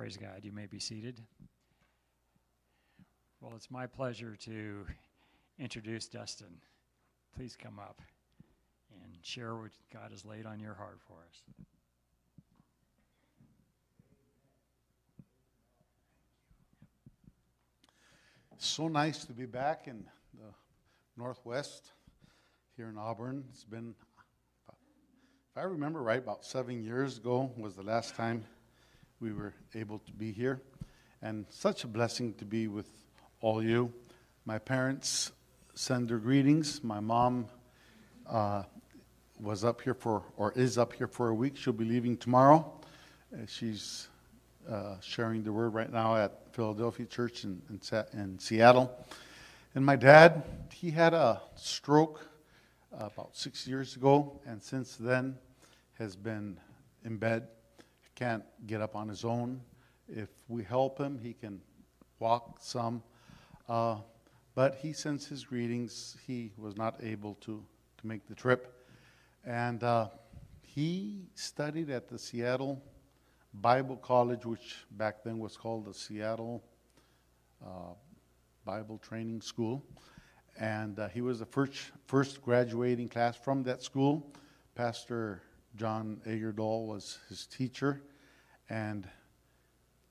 Praise 0.00 0.16
God. 0.16 0.40
You 0.44 0.52
may 0.52 0.64
be 0.64 0.78
seated. 0.78 1.20
Well, 3.42 3.52
it's 3.54 3.70
my 3.70 3.86
pleasure 3.86 4.34
to 4.44 4.86
introduce 5.58 6.08
Dustin. 6.08 6.62
Please 7.36 7.54
come 7.54 7.78
up 7.78 8.00
and 8.90 9.12
share 9.20 9.54
what 9.56 9.72
God 9.92 10.10
has 10.12 10.24
laid 10.24 10.46
on 10.46 10.58
your 10.58 10.72
heart 10.72 11.00
for 11.06 11.16
us. 11.28 11.42
So 18.56 18.88
nice 18.88 19.26
to 19.26 19.34
be 19.34 19.44
back 19.44 19.86
in 19.86 20.06
the 20.32 20.48
Northwest 21.18 21.92
here 22.74 22.88
in 22.88 22.96
Auburn. 22.96 23.44
It's 23.50 23.64
been, 23.64 23.94
if 24.70 25.58
I 25.58 25.64
remember 25.64 26.00
right, 26.02 26.20
about 26.20 26.46
seven 26.46 26.82
years 26.82 27.18
ago 27.18 27.52
was 27.58 27.76
the 27.76 27.82
last 27.82 28.16
time 28.16 28.46
we 29.20 29.32
were 29.32 29.52
able 29.74 29.98
to 29.98 30.12
be 30.12 30.32
here. 30.32 30.60
And 31.22 31.44
such 31.50 31.84
a 31.84 31.86
blessing 31.86 32.32
to 32.34 32.46
be 32.46 32.68
with 32.68 32.88
all 33.42 33.62
you. 33.62 33.92
My 34.46 34.58
parents 34.58 35.32
send 35.74 36.08
their 36.08 36.18
greetings. 36.18 36.82
My 36.82 37.00
mom 37.00 37.46
uh, 38.26 38.62
was 39.38 39.62
up 39.62 39.82
here 39.82 39.94
for, 39.94 40.22
or 40.38 40.52
is 40.52 40.78
up 40.78 40.94
here 40.94 41.06
for 41.06 41.28
a 41.28 41.34
week. 41.34 41.56
She'll 41.56 41.74
be 41.74 41.84
leaving 41.84 42.16
tomorrow. 42.16 42.72
Uh, 43.32 43.44
she's 43.46 44.08
uh, 44.68 44.96
sharing 45.00 45.44
the 45.44 45.52
word 45.52 45.74
right 45.74 45.92
now 45.92 46.16
at 46.16 46.52
Philadelphia 46.52 47.04
Church 47.04 47.44
in, 47.44 47.60
in, 47.68 47.80
in, 48.18 48.38
Seattle. 48.38 48.90
And 49.74 49.84
my 49.84 49.96
dad, 49.96 50.42
he 50.72 50.90
had 50.90 51.12
a 51.12 51.42
stroke 51.56 52.26
about 52.92 53.36
six 53.36 53.66
years 53.66 53.96
ago, 53.96 54.40
and 54.46 54.62
since 54.62 54.96
then 54.96 55.36
has 55.98 56.16
been 56.16 56.58
in 57.04 57.18
bed 57.18 57.46
can't 58.20 58.44
get 58.66 58.82
up 58.82 58.94
on 58.94 59.08
his 59.08 59.24
own. 59.24 59.58
If 60.06 60.28
we 60.46 60.62
help 60.62 60.98
him, 60.98 61.18
he 61.22 61.32
can 61.32 61.58
walk 62.18 62.58
some. 62.60 63.02
Uh, 63.66 63.96
but 64.54 64.74
he 64.74 64.92
sends 64.92 65.26
his 65.26 65.42
greetings. 65.42 66.18
He 66.26 66.52
was 66.58 66.76
not 66.76 66.96
able 67.02 67.36
to, 67.36 67.64
to 67.96 68.06
make 68.06 68.28
the 68.28 68.34
trip. 68.34 68.86
And 69.46 69.82
uh, 69.82 70.08
he 70.60 71.22
studied 71.34 71.88
at 71.88 72.08
the 72.08 72.18
Seattle 72.18 72.82
Bible 73.54 73.96
College, 73.96 74.44
which 74.44 74.84
back 74.90 75.24
then 75.24 75.38
was 75.38 75.56
called 75.56 75.86
the 75.86 75.94
Seattle 75.94 76.62
uh, 77.64 77.94
Bible 78.66 78.98
Training 78.98 79.40
School. 79.40 79.82
And 80.58 80.98
uh, 80.98 81.08
he 81.08 81.22
was 81.22 81.38
the 81.38 81.46
first, 81.46 81.78
first 82.06 82.42
graduating 82.42 83.08
class 83.08 83.38
from 83.38 83.62
that 83.62 83.82
school. 83.82 84.30
Pastor 84.74 85.40
John 85.76 86.20
Agerdahl 86.26 86.86
was 86.86 87.18
his 87.30 87.46
teacher. 87.46 88.02
And 88.70 89.06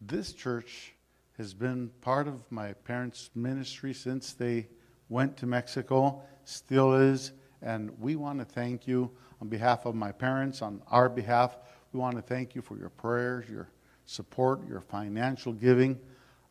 this 0.01 0.33
church 0.33 0.93
has 1.37 1.53
been 1.53 1.89
part 2.01 2.27
of 2.27 2.35
my 2.51 2.73
parents' 2.73 3.29
ministry 3.33 3.93
since 3.93 4.33
they 4.33 4.67
went 5.07 5.37
to 5.37 5.45
Mexico, 5.45 6.21
still 6.43 6.93
is. 6.93 7.31
And 7.61 7.97
we 7.99 8.17
want 8.17 8.39
to 8.39 8.45
thank 8.45 8.85
you 8.85 9.09
on 9.41 9.47
behalf 9.47 9.85
of 9.85 9.95
my 9.95 10.11
parents, 10.11 10.61
on 10.61 10.81
our 10.91 11.07
behalf. 11.07 11.57
We 11.93 11.99
want 12.01 12.17
to 12.17 12.21
thank 12.21 12.53
you 12.53 12.61
for 12.61 12.77
your 12.77 12.89
prayers, 12.89 13.49
your 13.49 13.69
support, 14.05 14.67
your 14.67 14.81
financial 14.81 15.53
giving. 15.53 15.97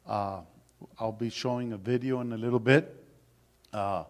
Uh, 0.06 0.40
I'll 0.98 1.12
be 1.12 1.28
showing 1.28 1.74
a 1.74 1.76
video 1.76 2.20
in 2.22 2.32
a 2.32 2.38
little 2.38 2.58
bit. 2.58 3.04
Uh, 3.70 4.04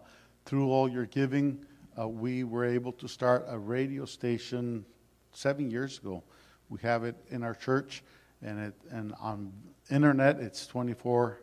through 0.45 0.71
all 0.71 0.89
your 0.89 1.07
giving, 1.07 1.65
uh, 1.99 2.07
we 2.07 2.45
were 2.45 2.65
able 2.65 2.93
to 2.93 3.09
start 3.09 3.45
a 3.49 3.59
radio 3.59 4.05
station 4.05 4.85
seven 5.33 5.69
years 5.69 5.99
ago 5.99 6.23
we 6.71 6.79
have 6.81 7.05
it 7.05 7.17
in 7.31 7.43
our 7.43 7.55
church, 7.55 8.03
and 8.43 8.59
it 8.59 8.75
and 8.91 9.15
on 9.21 9.53
internet 9.91 10.39
it's 10.39 10.67
24 10.67 11.41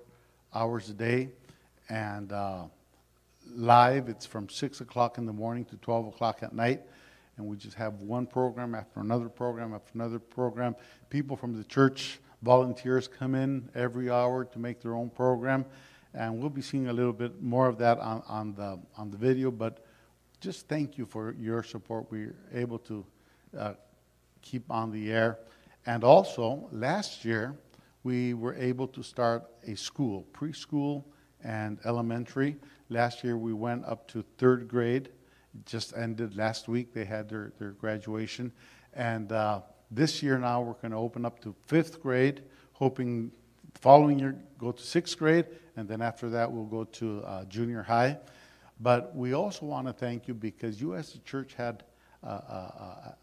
hours 0.54 0.90
a 0.90 0.94
day, 0.94 1.30
and 1.90 2.32
uh, 2.32 2.64
live 3.56 4.10
it's 4.10 4.26
from 4.26 4.50
six 4.50 4.82
o'clock 4.82 5.18
in 5.18 5.26
the 5.26 5.34
morning 5.34 5.66
to 5.66 5.78
12 5.78 6.08
o'clock 6.08 6.44
at 6.44 6.54
night, 6.54 6.82
and 7.38 7.46
we 7.46 7.58
just 7.58 7.76
have 7.76 7.94
one 8.02 8.26
program 8.26 8.76
after 8.76 9.00
another 9.00 9.30
program 9.30 9.74
after 9.74 9.92
another 9.96 10.20
program. 10.20 10.76
People 11.10 11.36
from 11.36 11.58
the 11.58 11.64
church 11.64 12.20
volunteers 12.44 13.08
come 13.08 13.34
in 13.36 13.70
every 13.74 14.10
hour 14.10 14.46
to 14.46 14.60
make 14.60 14.82
their 14.82 14.94
own 14.94 15.10
program, 15.10 15.66
and 16.14 16.38
we'll 16.38 16.50
be 16.50 16.62
seeing 16.62 16.88
a 16.88 16.94
little 16.94 17.14
bit 17.14 17.42
more 17.42 17.68
of 17.68 17.78
that 17.80 18.00
on, 18.00 18.22
on 18.28 18.54
the 18.54 18.80
on 18.98 19.12
the 19.12 19.18
video, 19.18 19.52
but. 19.52 19.86
Just 20.42 20.68
thank 20.68 20.98
you 20.98 21.08
for 21.08 21.34
your 21.40 21.64
support. 21.64 22.06
We're 22.12 22.36
able 22.54 22.78
to 22.80 23.06
uh, 23.58 23.74
keep 24.46 24.72
on 24.72 24.92
the 24.92 25.12
air. 25.12 25.40
And 25.86 26.04
also, 26.04 26.70
last 26.72 27.26
year, 27.26 27.56
we 28.04 28.34
were 28.34 28.56
able 28.56 28.88
to 28.90 29.04
start 29.04 29.44
a 29.68 29.76
school, 29.76 30.26
preschool 30.32 31.04
and 31.44 31.80
elementary. 31.86 32.56
Last 32.90 33.24
year, 33.24 33.38
we 33.38 33.52
went 33.52 33.84
up 33.86 34.08
to 34.10 34.24
third 34.38 34.68
grade. 34.68 35.10
It 35.54 35.66
just 35.66 35.98
ended 35.98 36.38
last 36.38 36.68
week. 36.68 36.94
They 36.94 37.06
had 37.06 37.28
their, 37.28 37.52
their 37.60 37.72
graduation. 37.72 38.52
And 38.94 39.32
uh, 39.32 39.62
this 39.92 40.24
year 40.24 40.38
now, 40.38 40.62
we're 40.62 40.74
going 40.74 40.92
to 40.92 40.98
open 40.98 41.26
up 41.26 41.40
to 41.42 41.54
fifth 41.66 42.02
grade, 42.02 42.44
hoping 42.74 43.32
following 43.82 44.20
year 44.20 44.36
go 44.58 44.72
to 44.72 44.82
sixth 44.82 45.20
grade, 45.20 45.46
and 45.76 45.88
then 45.88 46.02
after 46.02 46.30
that, 46.30 46.50
we'll 46.50 46.66
go 46.66 46.86
to 46.86 47.22
uh, 47.24 47.44
junior 47.46 47.84
high. 47.84 48.18
But 48.80 49.16
we 49.16 49.34
also 49.34 49.66
want 49.66 49.88
to 49.88 49.94
thank 49.94 50.28
you 50.28 50.34
because 50.34 50.82
you, 50.82 50.96
as 50.96 51.16
a 51.16 51.20
church, 51.20 51.54
had 51.54 51.84
uh, 52.24 52.28
uh, 52.28 52.72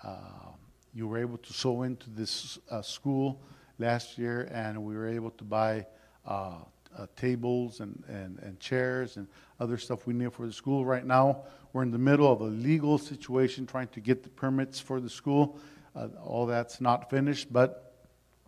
uh, 0.04 0.06
uh 0.08 0.51
you 0.94 1.08
were 1.08 1.18
able 1.18 1.38
to 1.38 1.52
sow 1.52 1.82
into 1.82 2.10
this 2.10 2.58
uh, 2.70 2.82
school 2.82 3.40
last 3.78 4.18
year, 4.18 4.48
and 4.52 4.82
we 4.84 4.94
were 4.94 5.08
able 5.08 5.30
to 5.30 5.44
buy 5.44 5.86
uh, 6.26 6.54
uh, 6.96 7.06
tables 7.16 7.80
and, 7.80 8.02
and, 8.08 8.38
and 8.40 8.60
chairs 8.60 9.16
and 9.16 9.26
other 9.60 9.78
stuff 9.78 10.06
we 10.06 10.14
need 10.14 10.32
for 10.32 10.46
the 10.46 10.52
school. 10.52 10.84
Right 10.84 11.06
now, 11.06 11.44
we're 11.72 11.82
in 11.82 11.90
the 11.90 11.98
middle 11.98 12.30
of 12.30 12.40
a 12.40 12.44
legal 12.44 12.98
situation 12.98 13.66
trying 13.66 13.88
to 13.88 14.00
get 14.00 14.22
the 14.22 14.28
permits 14.28 14.78
for 14.78 15.00
the 15.00 15.08
school. 15.08 15.58
Uh, 15.96 16.08
all 16.22 16.46
that's 16.46 16.80
not 16.80 17.10
finished, 17.10 17.52
but 17.52 17.94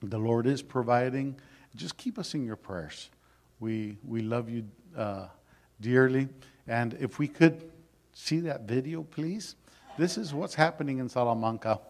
the 0.02 0.18
Lord 0.18 0.46
is 0.46 0.62
providing. 0.62 1.36
Just 1.74 1.96
keep 1.96 2.18
us 2.18 2.34
in 2.34 2.44
your 2.44 2.56
prayers. 2.56 3.10
We, 3.60 3.96
we 4.04 4.20
love 4.20 4.50
you 4.50 4.64
uh, 4.96 5.28
dearly. 5.80 6.28
And 6.66 6.94
if 7.00 7.18
we 7.18 7.28
could 7.28 7.70
see 8.12 8.40
that 8.40 8.62
video, 8.62 9.02
please. 9.02 9.56
This 9.98 10.18
is 10.18 10.34
what's 10.34 10.54
happening 10.54 10.98
in 10.98 11.08
Salamanca. 11.08 11.80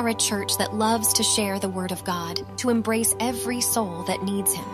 Are 0.00 0.08
a 0.08 0.14
church 0.14 0.56
that 0.56 0.72
loves 0.72 1.12
to 1.12 1.22
share 1.22 1.58
the 1.58 1.68
Word 1.68 1.92
of 1.92 2.02
God, 2.04 2.40
to 2.56 2.70
embrace 2.70 3.14
every 3.20 3.60
soul 3.60 4.02
that 4.04 4.22
needs 4.22 4.54
Him. 4.54 4.64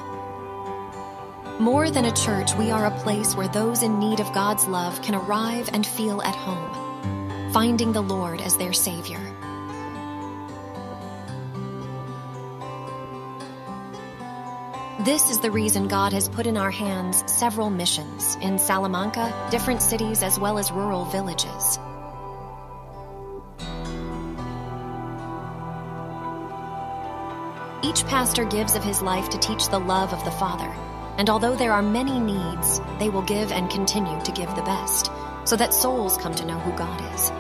More 1.59 1.91
than 1.91 2.05
a 2.05 2.15
church, 2.15 2.55
we 2.55 2.71
are 2.71 2.87
a 2.87 2.97
place 3.03 3.35
where 3.35 3.49
those 3.49 3.83
in 3.83 3.99
need 3.99 4.21
of 4.21 4.33
God's 4.33 4.69
love 4.69 5.03
can 5.03 5.17
arrive 5.17 5.69
and 5.73 5.85
feel 5.85 6.23
at 6.23 6.37
home, 6.37 7.53
finding 7.53 7.93
the 7.93 8.03
Lord 8.03 8.41
as 8.41 8.57
their 8.57 8.73
Savior. 8.73 9.19
This 15.05 15.29
is 15.33 15.41
the 15.41 15.51
reason 15.51 15.89
God 15.89 16.13
has 16.13 16.29
put 16.29 16.47
in 16.47 16.57
our 16.57 16.71
hands 16.71 17.25
several 17.27 17.69
missions 17.69 18.37
in 18.37 18.61
Salamanca, 18.61 19.49
different 19.51 19.83
cities, 19.83 20.23
as 20.23 20.39
well 20.39 20.57
as 20.57 20.71
rural 20.71 21.05
villages. 21.07 21.81
Each 27.87 28.05
pastor 28.05 28.45
gives 28.45 28.75
of 28.75 28.83
his 28.83 29.01
life 29.01 29.29
to 29.29 29.39
teach 29.39 29.69
the 29.69 29.79
love 29.79 30.13
of 30.13 30.25
the 30.25 30.33
Father. 30.33 30.69
And 31.19 31.31
although 31.31 31.55
there 31.55 31.71
are 31.71 31.83
many 31.83 32.19
needs, 32.19 32.81
they 32.99 33.11
will 33.11 33.23
give 33.23 33.53
and 33.53 33.71
continue 33.71 34.21
to 34.23 34.33
give 34.33 34.53
the 34.57 34.63
best, 34.63 35.09
so 35.45 35.55
that 35.55 35.73
souls 35.73 36.17
come 36.17 36.35
to 36.35 36.45
know 36.45 36.59
who 36.59 36.77
God 36.77 37.01
is. 37.15 37.31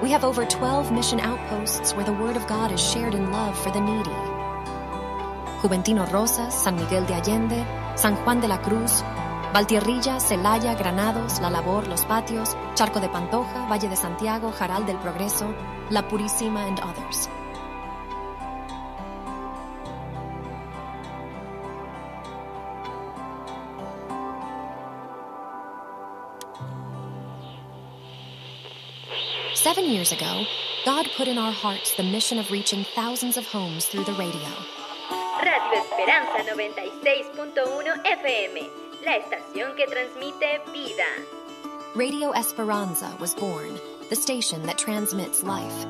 We 0.00 0.12
have 0.12 0.22
over 0.22 0.44
12 0.44 0.92
mission 0.92 1.18
outposts 1.18 1.94
where 1.94 2.04
the 2.04 2.12
Word 2.12 2.36
of 2.36 2.46
God 2.46 2.70
is 2.70 2.80
shared 2.80 3.16
in 3.16 3.32
love 3.32 3.58
for 3.58 3.72
the 3.72 3.80
needy. 3.80 4.20
Juventino 5.60 6.06
Rosas, 6.12 6.54
San 6.54 6.76
Miguel 6.76 7.04
de 7.06 7.14
Allende, 7.14 7.66
San 7.96 8.14
Juan 8.22 8.40
de 8.40 8.46
la 8.46 8.58
Cruz, 8.58 9.02
Valtierrilla, 9.52 10.20
Celaya, 10.20 10.78
Granados, 10.78 11.40
La 11.40 11.50
Labor, 11.50 11.88
Los 11.88 12.04
Patios, 12.04 12.56
Charco 12.76 13.00
de 13.00 13.08
Pantoja, 13.08 13.66
Valle 13.68 13.88
de 13.88 13.96
Santiago, 13.96 14.52
Jaral 14.52 14.86
del 14.86 14.98
Progreso, 14.98 15.52
La 15.90 16.02
Purísima, 16.06 16.68
and 16.68 16.78
others. 16.78 17.28
Years 29.92 30.10
ago, 30.10 30.46
God 30.86 31.06
put 31.16 31.28
in 31.28 31.36
our 31.36 31.52
hearts 31.52 31.94
the 31.94 32.02
mission 32.02 32.38
of 32.38 32.50
reaching 32.50 32.82
thousands 32.82 33.36
of 33.36 33.46
homes 33.46 33.84
through 33.84 34.04
the 34.04 34.14
radio. 34.14 34.48
Radio 35.44 35.80
Esperanza 35.80 36.50
96.1 36.50 38.04
FM, 38.04 38.70
la 39.04 39.18
estación 39.18 39.76
que 39.76 39.86
transmite 39.86 40.64
vida. 40.72 41.04
Radio 41.94 42.32
Esperanza 42.32 43.14
was 43.20 43.34
born, 43.34 43.78
the 44.08 44.16
station 44.16 44.62
that 44.62 44.78
transmits 44.78 45.42
life. 45.42 45.86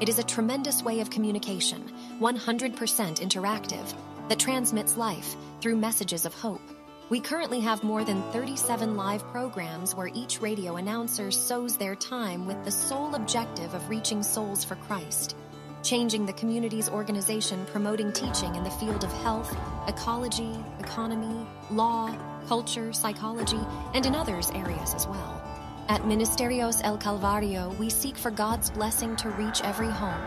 It 0.00 0.08
is 0.08 0.18
a 0.18 0.24
tremendous 0.24 0.82
way 0.82 1.00
of 1.00 1.10
communication, 1.10 1.84
100% 2.20 2.74
interactive, 3.20 3.94
that 4.28 4.38
transmits 4.38 4.96
life 4.96 5.36
through 5.60 5.76
messages 5.76 6.24
of 6.24 6.32
hope. 6.32 6.62
We 7.08 7.20
currently 7.20 7.60
have 7.60 7.82
more 7.82 8.04
than 8.04 8.22
37 8.32 8.96
live 8.96 9.26
programs 9.28 9.94
where 9.94 10.10
each 10.14 10.40
radio 10.40 10.76
announcer 10.76 11.30
sows 11.30 11.76
their 11.76 11.94
time 11.94 12.46
with 12.46 12.64
the 12.64 12.70
sole 12.70 13.14
objective 13.14 13.74
of 13.74 13.88
reaching 13.88 14.22
souls 14.22 14.64
for 14.64 14.76
Christ, 14.76 15.36
changing 15.82 16.24
the 16.24 16.32
community's 16.32 16.88
organization 16.88 17.66
promoting 17.66 18.12
teaching 18.12 18.54
in 18.54 18.64
the 18.64 18.70
field 18.70 19.04
of 19.04 19.12
health, 19.12 19.54
ecology, 19.88 20.54
economy, 20.78 21.46
law, 21.70 22.16
culture, 22.46 22.92
psychology, 22.92 23.60
and 23.94 24.06
in 24.06 24.14
others 24.14 24.50
areas 24.54 24.94
as 24.94 25.06
well. 25.06 25.42
At 25.88 26.02
Ministerios 26.02 26.80
El 26.84 26.96
Calvario, 26.96 27.76
we 27.78 27.90
seek 27.90 28.16
for 28.16 28.30
God's 28.30 28.70
blessing 28.70 29.16
to 29.16 29.28
reach 29.30 29.60
every 29.62 29.90
home. 29.90 30.22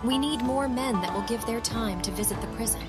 We 0.03 0.17
need 0.17 0.41
more 0.41 0.67
men 0.67 1.01
that 1.01 1.13
will 1.13 1.27
give 1.27 1.45
their 1.45 1.61
time 1.61 2.01
to 2.01 2.11
visit 2.11 2.41
the 2.41 2.47
prison. 2.47 2.81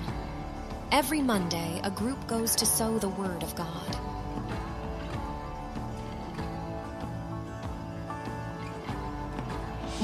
Every 0.91 1.21
Monday, 1.21 1.81
a 1.83 1.91
group 1.91 2.25
goes 2.27 2.55
to 2.55 2.65
sow 2.65 2.97
the 2.97 3.09
Word 3.09 3.43
of 3.43 3.55
God. 3.55 4.06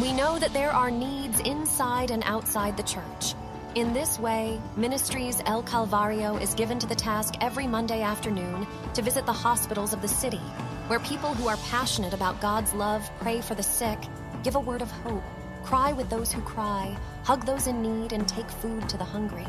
We 0.04 0.12
know 0.12 0.38
that 0.38 0.52
there 0.52 0.74
are 0.74 0.92
needs 0.92 1.40
inside 1.40 2.12
and 2.12 2.24
outside 2.26 2.76
the 2.76 2.84
church. 2.84 3.36
In 3.74 3.94
this 3.94 4.20
way, 4.20 4.60
Ministries 4.76 5.42
El 5.46 5.64
Calvario 5.64 6.42
is 6.42 6.54
given 6.56 6.78
to 6.80 6.88
the 6.88 6.94
task 6.94 7.36
every 7.40 7.68
Monday 7.68 8.02
afternoon 8.02 8.68
to 8.96 9.02
visit 9.02 9.26
the 9.26 9.32
hospitals 9.32 9.94
of 9.94 10.02
the 10.02 10.10
city, 10.10 10.42
where 10.88 11.00
people 11.00 11.34
who 11.34 11.48
are 11.48 11.56
passionate 11.70 12.14
about 12.14 12.42
God's 12.42 12.74
love 12.74 13.10
pray 13.22 13.40
for 13.40 13.56
the 13.56 13.64
sick, 13.64 13.98
give 14.44 14.56
a 14.56 14.60
word 14.60 14.82
of 14.82 14.92
hope, 14.92 15.24
cry 15.64 15.94
with 15.94 16.10
those 16.10 16.34
who 16.34 16.42
cry, 16.42 16.98
hug 17.24 17.46
those 17.46 17.68
in 17.68 17.82
need, 17.82 18.12
and 18.12 18.28
take 18.28 18.50
food 18.50 18.90
to 18.90 18.98
the 18.98 19.06
hungry. 19.06 19.48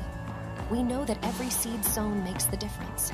We 0.70 0.84
know 0.84 1.04
that 1.04 1.18
every 1.24 1.50
seed 1.50 1.84
sown 1.84 2.22
makes 2.22 2.44
the 2.44 2.56
difference. 2.56 3.10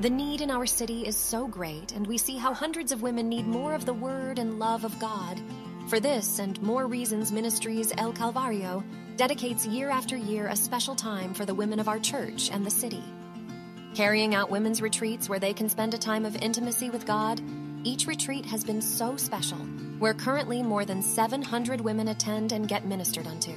The 0.00 0.10
need 0.10 0.40
in 0.40 0.50
our 0.50 0.66
city 0.66 1.06
is 1.06 1.16
so 1.16 1.46
great, 1.46 1.92
and 1.92 2.04
we 2.04 2.18
see 2.18 2.36
how 2.36 2.52
hundreds 2.52 2.90
of 2.90 3.02
women 3.02 3.28
need 3.28 3.46
more 3.46 3.74
of 3.74 3.86
the 3.86 3.94
Word 3.94 4.40
and 4.40 4.58
love 4.58 4.84
of 4.84 4.98
God. 4.98 5.40
For 5.88 6.00
this 6.00 6.40
and 6.40 6.60
more 6.60 6.88
reasons, 6.88 7.30
Ministries 7.30 7.92
El 7.96 8.12
Calvario 8.12 8.82
dedicates 9.16 9.66
year 9.66 9.90
after 9.90 10.16
year 10.16 10.48
a 10.48 10.56
special 10.56 10.96
time 10.96 11.32
for 11.32 11.44
the 11.44 11.54
women 11.54 11.78
of 11.78 11.86
our 11.86 12.00
church 12.00 12.50
and 12.50 12.66
the 12.66 12.70
city. 12.70 13.04
Carrying 13.94 14.34
out 14.34 14.50
women's 14.50 14.82
retreats 14.82 15.28
where 15.28 15.38
they 15.38 15.54
can 15.54 15.68
spend 15.68 15.94
a 15.94 15.98
time 15.98 16.24
of 16.24 16.34
intimacy 16.42 16.90
with 16.90 17.06
God, 17.06 17.40
each 17.84 18.08
retreat 18.08 18.46
has 18.46 18.64
been 18.64 18.82
so 18.82 19.16
special, 19.16 19.58
where 20.00 20.14
currently 20.14 20.60
more 20.60 20.84
than 20.84 21.02
700 21.02 21.80
women 21.80 22.08
attend 22.08 22.50
and 22.50 22.66
get 22.66 22.84
ministered 22.84 23.28
unto. 23.28 23.52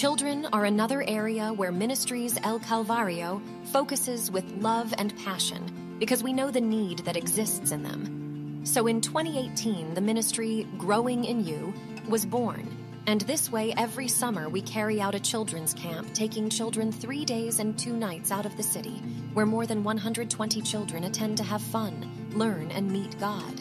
Children 0.00 0.46
are 0.54 0.64
another 0.64 1.04
area 1.06 1.52
where 1.52 1.70
Ministries 1.70 2.38
El 2.42 2.58
Calvario 2.58 3.42
focuses 3.66 4.30
with 4.30 4.50
love 4.62 4.94
and 4.96 5.14
passion 5.18 5.98
because 5.98 6.22
we 6.22 6.32
know 6.32 6.50
the 6.50 6.58
need 6.58 7.00
that 7.00 7.18
exists 7.18 7.70
in 7.70 7.82
them. 7.82 8.62
So 8.64 8.86
in 8.86 9.02
2018, 9.02 9.92
the 9.92 10.00
ministry 10.00 10.66
Growing 10.78 11.26
in 11.26 11.44
You 11.44 11.74
was 12.08 12.24
born. 12.24 12.66
And 13.06 13.20
this 13.20 13.52
way, 13.52 13.74
every 13.76 14.08
summer, 14.08 14.48
we 14.48 14.62
carry 14.62 15.02
out 15.02 15.14
a 15.14 15.20
children's 15.20 15.74
camp, 15.74 16.14
taking 16.14 16.48
children 16.48 16.90
three 16.90 17.26
days 17.26 17.58
and 17.58 17.78
two 17.78 17.94
nights 17.94 18.32
out 18.32 18.46
of 18.46 18.56
the 18.56 18.62
city, 18.62 19.02
where 19.34 19.44
more 19.44 19.66
than 19.66 19.84
120 19.84 20.62
children 20.62 21.04
attend 21.04 21.36
to 21.36 21.44
have 21.44 21.60
fun, 21.60 22.10
learn, 22.32 22.70
and 22.70 22.90
meet 22.90 23.20
God. 23.20 23.52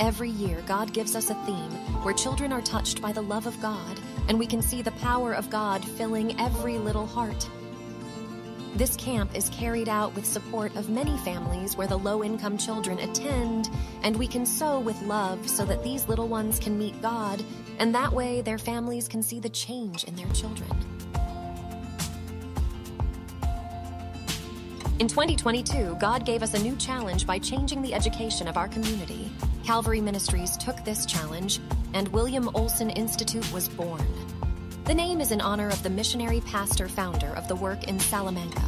Every 0.00 0.30
year, 0.30 0.62
God 0.64 0.92
gives 0.92 1.16
us 1.16 1.28
a 1.28 1.34
theme 1.44 1.72
where 2.04 2.14
children 2.14 2.52
are 2.52 2.60
touched 2.60 3.02
by 3.02 3.10
the 3.10 3.20
love 3.20 3.48
of 3.48 3.60
God, 3.60 3.98
and 4.28 4.38
we 4.38 4.46
can 4.46 4.62
see 4.62 4.80
the 4.80 4.92
power 4.92 5.32
of 5.32 5.50
God 5.50 5.84
filling 5.84 6.38
every 6.40 6.78
little 6.78 7.06
heart. 7.06 7.48
This 8.76 8.94
camp 8.94 9.34
is 9.34 9.48
carried 9.50 9.88
out 9.88 10.14
with 10.14 10.24
support 10.24 10.76
of 10.76 10.88
many 10.88 11.18
families 11.18 11.76
where 11.76 11.88
the 11.88 11.96
low 11.96 12.22
income 12.22 12.56
children 12.56 13.00
attend, 13.00 13.70
and 14.04 14.16
we 14.16 14.28
can 14.28 14.46
sow 14.46 14.78
with 14.78 15.02
love 15.02 15.50
so 15.50 15.64
that 15.64 15.82
these 15.82 16.06
little 16.06 16.28
ones 16.28 16.60
can 16.60 16.78
meet 16.78 17.02
God, 17.02 17.42
and 17.80 17.92
that 17.92 18.12
way 18.12 18.40
their 18.40 18.58
families 18.58 19.08
can 19.08 19.20
see 19.20 19.40
the 19.40 19.48
change 19.48 20.04
in 20.04 20.14
their 20.14 20.28
children. 20.28 20.70
In 25.00 25.08
2022, 25.08 25.96
God 25.98 26.24
gave 26.24 26.44
us 26.44 26.54
a 26.54 26.62
new 26.62 26.76
challenge 26.76 27.26
by 27.26 27.40
changing 27.40 27.82
the 27.82 27.94
education 27.94 28.46
of 28.46 28.56
our 28.56 28.68
community. 28.68 29.28
Calvary 29.68 30.00
Ministries 30.00 30.56
took 30.56 30.82
this 30.82 31.04
challenge, 31.04 31.60
and 31.92 32.08
William 32.08 32.48
Olson 32.54 32.88
Institute 32.88 33.52
was 33.52 33.68
born. 33.68 34.06
The 34.84 34.94
name 34.94 35.20
is 35.20 35.30
in 35.30 35.42
honor 35.42 35.68
of 35.68 35.82
the 35.82 35.90
missionary 35.90 36.40
pastor 36.40 36.88
founder 36.88 37.36
of 37.36 37.48
the 37.48 37.54
work 37.54 37.84
in 37.84 38.00
Salamanca. 38.00 38.64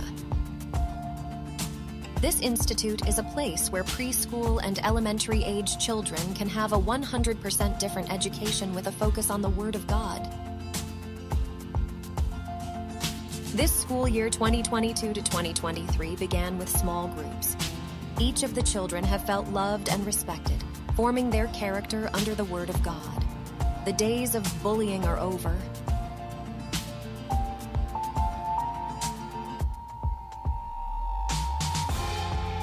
This 2.21 2.42
institute 2.42 3.09
is 3.09 3.19
a 3.19 3.23
place 3.23 3.73
where 3.73 3.83
preschool 3.83 4.61
and 4.62 4.78
elementary 4.80 5.42
age 5.42 5.78
children 5.78 6.35
can 6.35 6.50
have 6.50 6.75
a 6.75 6.78
100% 6.78 7.78
different 7.78 8.12
education 8.12 8.75
with 8.75 8.87
a 8.87 8.92
focus 8.92 9.30
on 9.30 9.40
the 9.40 9.49
Word 9.49 9.76
of 9.76 9.87
God. 9.87 10.30
This 13.54 13.75
school 13.75 14.07
year 14.07 14.28
2022 14.28 15.14
to 15.14 15.23
2023 15.23 16.16
began 16.16 16.59
with 16.59 16.69
small 16.69 17.09
groups. 17.09 17.57
Each 18.19 18.42
of 18.42 18.54
the 18.54 18.62
children 18.62 19.02
have 19.04 19.25
felt 19.25 19.49
loved 19.49 19.88
and 19.88 20.04
respected, 20.04 20.62
forming 20.94 21.30
their 21.30 21.47
character 21.49 22.11
under 22.14 22.35
the 22.35 22.44
Word 22.44 22.68
of 22.68 22.82
God. 22.82 23.25
The 23.85 23.92
days 23.92 24.35
of 24.35 24.62
bullying 24.62 25.06
are 25.06 25.18
over. 25.18 25.56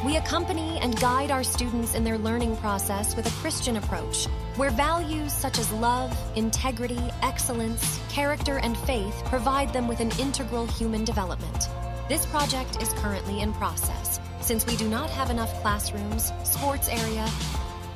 We 0.06 0.16
accompany 0.16 0.78
and 0.78 0.98
guide 1.02 1.32
our 1.32 1.44
students 1.44 1.96
in 1.96 2.04
their 2.04 2.18
learning 2.18 2.56
process 2.58 3.16
with 3.16 3.26
a 3.26 3.42
Christian 3.42 3.78
approach, 3.78 4.28
where 4.56 4.70
values 4.70 5.34
such 5.34 5.60
as 5.60 5.72
love, 5.74 6.18
integrity, 6.36 7.02
excellence, 7.24 8.00
character, 8.08 8.60
and 8.60 8.78
faith 8.78 9.22
provide 9.26 9.74
them 9.74 9.88
with 9.88 10.00
an 10.00 10.12
integral 10.20 10.66
human 10.66 11.04
development. 11.04 11.68
This 12.08 12.26
project 12.28 12.82
is 12.82 12.94
currently 12.94 13.42
in 13.42 13.52
process, 13.54 14.20
since 14.40 14.66
we 14.66 14.78
do 14.78 14.88
not 14.88 15.10
have 15.10 15.30
enough 15.30 15.54
classrooms, 15.62 16.32
sports 16.46 16.88
area, 16.88 17.28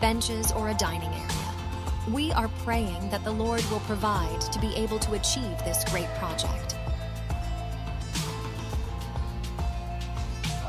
benches, 0.01 0.51
or 0.51 0.69
a 0.69 0.73
dining 0.73 1.09
area. 1.09 1.41
We 2.09 2.31
are 2.33 2.49
praying 2.65 3.09
that 3.11 3.23
the 3.23 3.31
Lord 3.31 3.63
will 3.69 3.79
provide 3.81 4.41
to 4.41 4.59
be 4.59 4.75
able 4.75 4.99
to 4.99 5.13
achieve 5.13 5.57
this 5.63 5.85
great 5.85 6.09
project. 6.15 6.75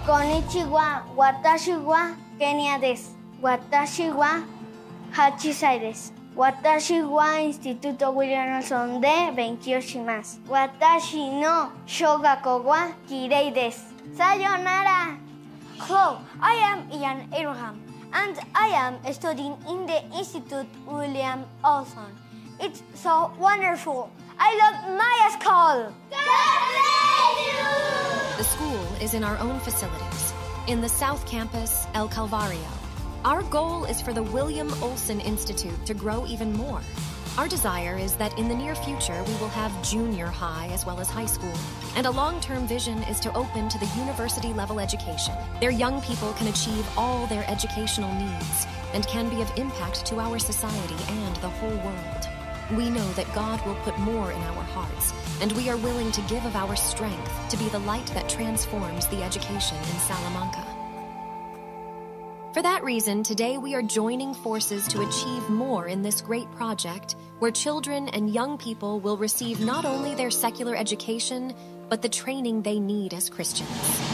Konnichiwa, 0.06 1.02
watashi 1.16 1.82
wa 1.82 2.14
Kenya 2.38 2.78
des. 2.78 3.14
Watashi 3.40 4.14
wa 4.14 4.42
Hachisai 5.12 5.80
des. 5.80 6.12
Watashi 6.36 7.02
wa 7.08 7.38
Instituto 7.40 8.14
William 8.14 8.56
Olson 8.56 9.00
de 9.00 9.30
28 9.32 10.04
más. 10.04 10.38
Watashi 10.48 11.40
no 11.40 11.72
Shogaku 11.86 12.64
wa 12.64 12.92
Kirei 13.08 13.54
des. 13.54 13.78
Sayonara! 14.14 15.18
Hello, 15.78 16.18
I 16.40 16.54
am 16.54 16.90
Ian 16.92 17.28
Abraham 17.32 17.81
and 18.12 18.38
I 18.54 18.68
am 18.68 19.12
studying 19.12 19.56
in 19.68 19.86
the 19.86 20.02
Institute 20.16 20.66
William 20.86 21.44
Olson. 21.64 22.16
It's 22.60 22.82
so 22.94 23.32
wonderful. 23.38 24.10
I 24.38 24.56
love 24.62 24.76
my 24.96 25.30
school. 25.38 25.92
The 28.36 28.44
school 28.44 29.02
is 29.02 29.14
in 29.14 29.24
our 29.24 29.38
own 29.38 29.60
facilities, 29.60 30.32
in 30.68 30.80
the 30.80 30.88
South 30.88 31.26
Campus, 31.26 31.86
El 31.94 32.08
Calvario. 32.08 32.68
Our 33.24 33.42
goal 33.44 33.84
is 33.84 34.00
for 34.00 34.12
the 34.12 34.22
William 34.22 34.72
Olson 34.82 35.20
Institute 35.20 35.86
to 35.86 35.94
grow 35.94 36.26
even 36.26 36.52
more. 36.52 36.80
Our 37.38 37.48
desire 37.48 37.96
is 37.96 38.14
that 38.16 38.38
in 38.38 38.46
the 38.46 38.54
near 38.54 38.74
future 38.74 39.24
we 39.26 39.32
will 39.36 39.48
have 39.48 39.82
junior 39.82 40.26
high 40.26 40.68
as 40.68 40.84
well 40.84 41.00
as 41.00 41.08
high 41.08 41.26
school. 41.26 41.54
And 41.96 42.06
a 42.06 42.10
long 42.10 42.40
term 42.40 42.66
vision 42.66 43.02
is 43.04 43.18
to 43.20 43.34
open 43.34 43.70
to 43.70 43.78
the 43.78 43.90
university 43.96 44.52
level 44.52 44.78
education. 44.78 45.34
Their 45.58 45.70
young 45.70 46.02
people 46.02 46.34
can 46.34 46.48
achieve 46.48 46.86
all 46.94 47.26
their 47.28 47.48
educational 47.48 48.12
needs 48.16 48.66
and 48.92 49.06
can 49.06 49.30
be 49.30 49.40
of 49.40 49.50
impact 49.56 50.04
to 50.06 50.20
our 50.20 50.38
society 50.38 50.96
and 51.08 51.36
the 51.36 51.48
whole 51.48 51.70
world. 51.78 52.28
We 52.76 52.90
know 52.90 53.12
that 53.12 53.34
God 53.34 53.64
will 53.66 53.76
put 53.76 53.98
more 53.98 54.30
in 54.30 54.42
our 54.42 54.62
hearts, 54.62 55.14
and 55.40 55.52
we 55.52 55.70
are 55.70 55.76
willing 55.78 56.12
to 56.12 56.20
give 56.22 56.44
of 56.44 56.54
our 56.54 56.76
strength 56.76 57.48
to 57.48 57.56
be 57.56 57.68
the 57.70 57.78
light 57.80 58.06
that 58.08 58.28
transforms 58.28 59.06
the 59.06 59.22
education 59.22 59.78
in 59.78 59.98
Salamanca. 60.00 60.71
For 62.52 62.60
that 62.60 62.84
reason, 62.84 63.22
today 63.22 63.56
we 63.56 63.74
are 63.74 63.80
joining 63.80 64.34
forces 64.34 64.86
to 64.88 65.00
achieve 65.00 65.48
more 65.48 65.88
in 65.88 66.02
this 66.02 66.20
great 66.20 66.50
project 66.52 67.16
where 67.38 67.50
children 67.50 68.10
and 68.10 68.28
young 68.28 68.58
people 68.58 69.00
will 69.00 69.16
receive 69.16 69.60
not 69.60 69.86
only 69.86 70.14
their 70.14 70.30
secular 70.30 70.76
education, 70.76 71.54
but 71.88 72.02
the 72.02 72.10
training 72.10 72.60
they 72.60 72.78
need 72.78 73.14
as 73.14 73.30
Christians. 73.30 74.11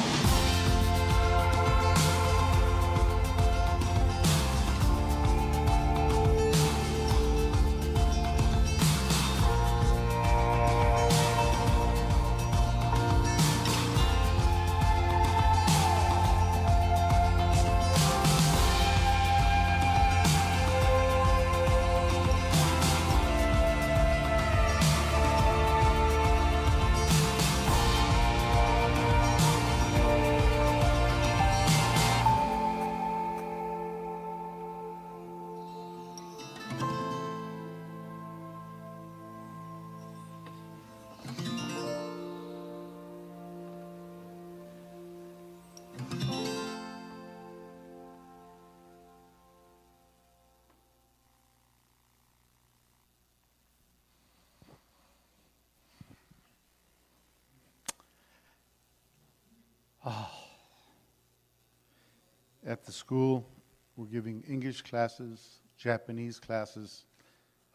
At 62.69 62.85
the 62.85 62.93
school, 62.93 63.49
we're 63.97 64.09
giving 64.09 64.45
English 64.47 64.83
classes, 64.83 65.61
Japanese 65.79 66.39
classes, 66.39 67.07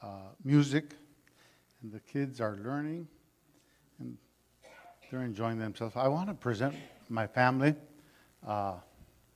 uh, 0.04 0.28
music, 0.44 0.94
and 1.82 1.92
the 1.92 2.00
kids 2.00 2.40
are 2.40 2.60
learning 2.64 3.08
and 3.98 4.16
they're 5.10 5.24
enjoying 5.24 5.58
themselves. 5.58 5.96
I 5.96 6.08
want 6.10 6.28
to 6.28 6.36
present 6.36 6.76
my 7.10 7.26
family. 7.26 7.74
Uh, 8.46 8.76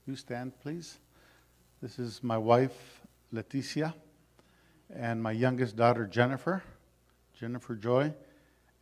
you 0.06 0.14
stand, 0.14 0.52
please. 0.60 1.00
This 1.82 1.98
is 1.98 2.22
my 2.22 2.38
wife, 2.38 3.00
Leticia, 3.34 3.92
and 4.94 5.20
my 5.20 5.32
youngest 5.32 5.74
daughter, 5.74 6.06
Jennifer, 6.06 6.62
Jennifer 7.36 7.74
Joy. 7.74 8.14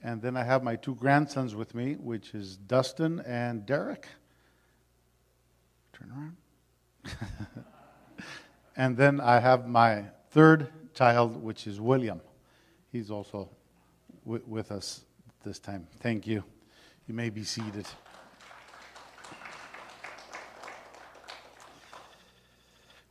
And 0.02 0.20
then 0.20 0.36
I 0.36 0.44
have 0.44 0.62
my 0.62 0.76
two 0.76 0.94
grandsons 0.94 1.54
with 1.54 1.74
me, 1.74 1.94
which 1.94 2.34
is 2.34 2.58
Dustin 2.58 3.20
and 3.20 3.64
Derek. 3.64 4.08
Turn 5.94 6.10
around. 6.10 6.36
and 8.76 8.96
then 8.96 9.20
I 9.20 9.40
have 9.40 9.66
my 9.68 10.04
third 10.30 10.68
child, 10.94 11.42
which 11.42 11.66
is 11.66 11.80
William. 11.80 12.20
He's 12.90 13.10
also 13.10 13.48
w- 14.24 14.42
with 14.46 14.72
us 14.72 15.04
this 15.44 15.58
time. 15.58 15.86
Thank 16.00 16.26
you. 16.26 16.42
You 17.06 17.14
may 17.14 17.30
be 17.30 17.44
seated. 17.44 17.86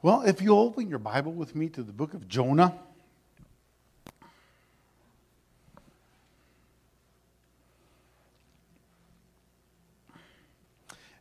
Well, 0.02 0.22
if 0.22 0.42
you 0.42 0.56
open 0.56 0.90
your 0.90 1.00
Bible 1.00 1.32
with 1.32 1.56
me 1.56 1.70
to 1.70 1.82
the 1.82 1.92
book 1.92 2.14
of 2.14 2.28
Jonah. 2.28 2.78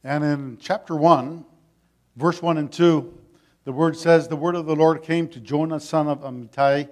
And 0.03 0.23
in 0.23 0.59
chapter 0.61 0.95
1, 0.95 1.47
verse 2.17 2.41
1 2.43 2.59
and 2.59 2.73
2, 2.73 3.19
the 3.65 3.73
word 3.73 3.97
says, 3.97 4.29
The 4.29 4.37
word 4.37 4.55
of 4.55 4.67
the 4.67 4.77
Lord 4.77 5.03
came 5.03 5.29
to 5.29 5.41
Jonah, 5.41 5.81
son 5.81 6.09
of 6.09 6.21
Amittai 6.21 6.89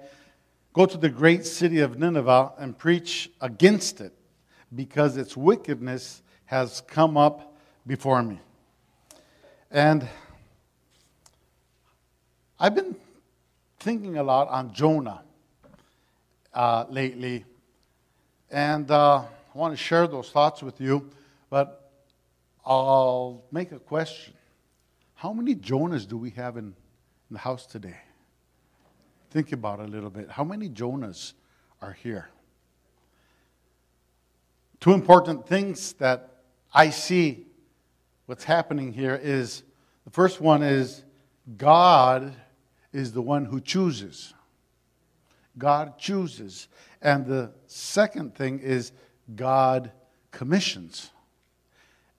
Go 0.73 0.87
to 0.87 0.97
the 0.97 1.09
great 1.09 1.45
city 1.45 1.81
of 1.81 1.99
Nineveh 1.99 2.53
and 2.57 2.75
preach 2.75 3.29
against 3.39 4.01
it, 4.01 4.11
because 4.73 5.17
its 5.17 5.37
wickedness 5.37 6.23
has 6.45 6.81
come 6.87 7.15
up 7.15 7.55
before 7.85 8.23
me. 8.23 8.39
And 9.69 10.07
I've 12.59 12.73
been 12.73 12.95
thinking 13.79 14.17
a 14.17 14.23
lot 14.23 14.47
on 14.47 14.73
Jonah 14.73 15.21
uh, 16.55 16.85
lately, 16.89 17.45
and 18.49 18.89
uh, 18.89 19.17
I 19.19 19.57
want 19.57 19.73
to 19.73 19.77
share 19.77 20.07
those 20.07 20.31
thoughts 20.31 20.63
with 20.63 20.81
you, 20.81 21.07
but 21.51 21.91
I'll 22.65 23.43
make 23.51 23.71
a 23.71 23.79
question. 23.79 24.33
How 25.23 25.31
many 25.31 25.55
Jonahs 25.55 26.05
do 26.05 26.17
we 26.17 26.31
have 26.31 26.57
in, 26.57 26.65
in 26.65 26.73
the 27.31 27.39
house 27.39 27.65
today? 27.65 27.95
Think 29.31 29.53
about 29.53 29.79
it 29.79 29.83
a 29.83 29.87
little 29.87 30.09
bit. 30.09 30.29
How 30.29 30.43
many 30.43 30.67
Jonahs 30.67 31.31
are 31.81 31.93
here? 31.93 32.27
Two 34.81 34.91
important 34.91 35.47
things 35.47 35.93
that 35.93 36.41
I 36.73 36.89
see 36.89 37.45
what's 38.25 38.43
happening 38.43 38.91
here 38.91 39.15
is 39.15 39.63
the 40.03 40.11
first 40.11 40.41
one 40.41 40.61
is 40.61 41.05
God 41.55 42.35
is 42.91 43.13
the 43.13 43.21
one 43.21 43.45
who 43.45 43.61
chooses. 43.61 44.33
God 45.57 45.97
chooses. 45.97 46.67
And 47.01 47.25
the 47.25 47.53
second 47.67 48.35
thing 48.35 48.59
is 48.59 48.91
God 49.37 49.89
commissions. 50.31 51.11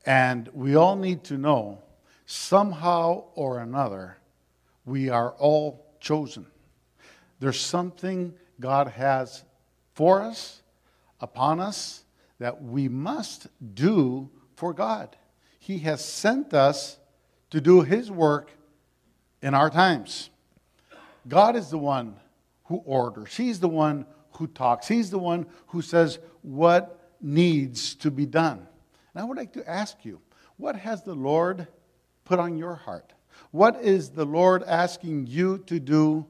And 0.06 0.48
we 0.54 0.74
all 0.74 0.96
need 0.96 1.22
to 1.24 1.36
know 1.36 1.82
somehow 2.26 3.24
or 3.34 3.58
another, 3.58 4.16
we 4.84 5.08
are 5.08 5.32
all 5.32 5.86
chosen. 6.00 6.46
There's 7.40 7.60
something 7.60 8.34
God 8.60 8.88
has 8.88 9.44
for 9.94 10.22
us, 10.22 10.62
upon 11.20 11.60
us, 11.60 12.04
that 12.38 12.62
we 12.62 12.88
must 12.88 13.46
do 13.74 14.30
for 14.56 14.72
God. 14.72 15.16
He 15.58 15.78
has 15.78 16.04
sent 16.04 16.52
us 16.52 16.98
to 17.50 17.60
do 17.60 17.82
His 17.82 18.10
work 18.10 18.50
in 19.42 19.54
our 19.54 19.70
times. 19.70 20.30
God 21.26 21.56
is 21.56 21.70
the 21.70 21.78
one 21.78 22.16
who 22.64 22.76
orders, 22.84 23.36
He's 23.36 23.60
the 23.60 23.68
one 23.68 24.06
who 24.32 24.46
talks, 24.46 24.88
He's 24.88 25.10
the 25.10 25.18
one 25.18 25.46
who 25.68 25.82
says 25.82 26.18
what 26.42 27.12
needs 27.20 27.94
to 27.96 28.10
be 28.10 28.26
done. 28.26 28.66
And 29.14 29.22
I 29.22 29.24
would 29.24 29.36
like 29.36 29.52
to 29.54 29.68
ask 29.68 30.04
you, 30.04 30.20
what 30.56 30.76
has 30.76 31.02
the 31.02 31.14
Lord 31.14 31.66
put 32.24 32.38
on 32.38 32.56
your 32.56 32.74
heart? 32.74 33.12
What 33.50 33.80
is 33.82 34.10
the 34.10 34.24
Lord 34.24 34.62
asking 34.64 35.26
you 35.26 35.58
to 35.66 35.78
do 35.78 36.26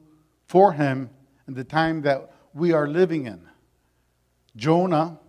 for 0.47 0.73
him 0.73 1.09
in 1.47 1.53
the 1.53 1.63
time 1.63 2.01
that 2.03 2.31
we 2.53 2.71
are 2.71 2.87
living 2.87 3.27
in. 3.27 3.41
Jonah, 4.55 5.19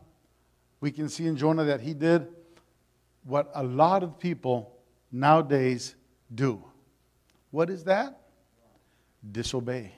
we 0.80 0.90
can 0.90 1.08
see 1.08 1.26
in 1.26 1.36
Jonah 1.36 1.64
that 1.64 1.80
he 1.80 1.94
did 1.94 2.28
what 3.24 3.50
a 3.54 3.62
lot 3.62 4.02
of 4.02 4.18
people 4.18 4.78
nowadays 5.10 5.96
do. 6.32 6.62
What 7.50 7.70
is 7.70 7.84
that? 7.84 8.20
Disobey, 9.32 9.92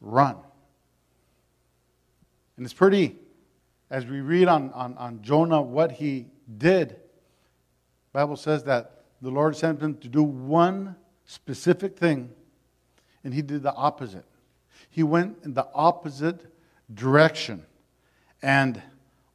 run. 0.00 0.36
And 2.56 2.66
it's 2.66 2.74
pretty, 2.74 3.16
as 3.90 4.04
we 4.04 4.20
read 4.20 4.48
on, 4.48 4.70
on, 4.72 4.96
on 4.98 5.22
Jonah 5.22 5.62
what 5.62 5.92
he 5.92 6.26
did, 6.58 6.96
Bible 8.12 8.36
says 8.36 8.64
that 8.64 8.99
the 9.22 9.30
Lord 9.30 9.56
sent 9.56 9.80
him 9.80 9.96
to 9.98 10.08
do 10.08 10.22
one 10.22 10.96
specific 11.24 11.98
thing 11.98 12.30
and 13.22 13.34
he 13.34 13.42
did 13.42 13.62
the 13.62 13.74
opposite. 13.74 14.24
He 14.88 15.02
went 15.02 15.38
in 15.44 15.54
the 15.54 15.68
opposite 15.74 16.52
direction. 16.92 17.64
And 18.42 18.80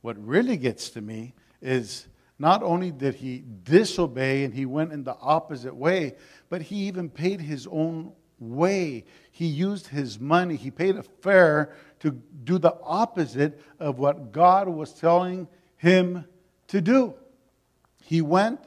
what 0.02 0.18
really 0.24 0.58
gets 0.58 0.90
to 0.92 1.02
me 1.02 1.34
is 1.62 2.08
not 2.38 2.64
only 2.64 2.92
did 2.92 3.16
he 3.16 3.44
disobey 3.64 4.44
and 4.44 4.54
he 4.54 4.66
went 4.66 4.92
in 4.92 5.04
the 5.04 5.16
opposite 5.22 5.76
way, 5.76 6.16
but 6.50 6.64
he 6.64 6.76
even 6.88 7.10
paid 7.10 7.40
his 7.40 7.68
own 7.68 8.12
way. 8.40 9.06
He 9.32 9.46
used 9.46 9.88
his 9.88 10.20
money, 10.20 10.56
he 10.56 10.72
paid 10.72 10.98
a 10.98 11.04
fare 11.04 11.74
to 12.00 12.12
do 12.44 12.58
the 12.58 12.76
opposite 12.84 13.62
of 13.80 14.00
what 14.00 14.32
God 14.32 14.68
was 14.68 14.92
telling 14.94 15.48
him 15.78 16.26
to 16.68 16.82
do. 16.82 17.14
He 18.02 18.22
went 18.22 18.60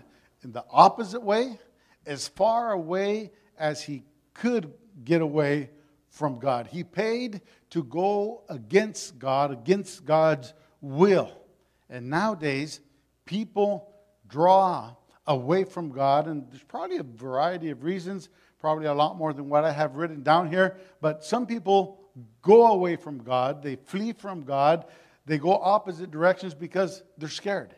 in 0.48 0.52
the 0.52 0.64
opposite 0.70 1.22
way, 1.22 1.58
as 2.06 2.26
far 2.26 2.72
away 2.72 3.30
as 3.58 3.82
he 3.82 4.02
could 4.32 4.72
get 5.04 5.20
away 5.20 5.68
from 6.08 6.38
God. 6.38 6.66
He 6.68 6.84
paid 6.84 7.42
to 7.68 7.84
go 7.84 8.44
against 8.48 9.18
God, 9.18 9.52
against 9.52 10.06
God's 10.06 10.54
will. 10.80 11.30
And 11.90 12.08
nowadays, 12.08 12.80
people 13.26 13.92
draw 14.26 14.94
away 15.26 15.64
from 15.64 15.90
God, 15.90 16.28
and 16.28 16.50
there's 16.50 16.62
probably 16.62 16.96
a 16.96 17.02
variety 17.02 17.68
of 17.68 17.84
reasons, 17.84 18.30
probably 18.58 18.86
a 18.86 18.94
lot 18.94 19.18
more 19.18 19.34
than 19.34 19.50
what 19.50 19.64
I 19.64 19.72
have 19.72 19.96
written 19.96 20.22
down 20.22 20.48
here. 20.48 20.78
But 21.02 21.22
some 21.22 21.46
people 21.46 22.00
go 22.40 22.68
away 22.68 22.96
from 22.96 23.18
God, 23.18 23.62
they 23.62 23.76
flee 23.76 24.14
from 24.14 24.44
God, 24.44 24.86
they 25.26 25.36
go 25.36 25.52
opposite 25.52 26.10
directions 26.10 26.54
because 26.54 27.02
they're 27.18 27.28
scared. 27.28 27.74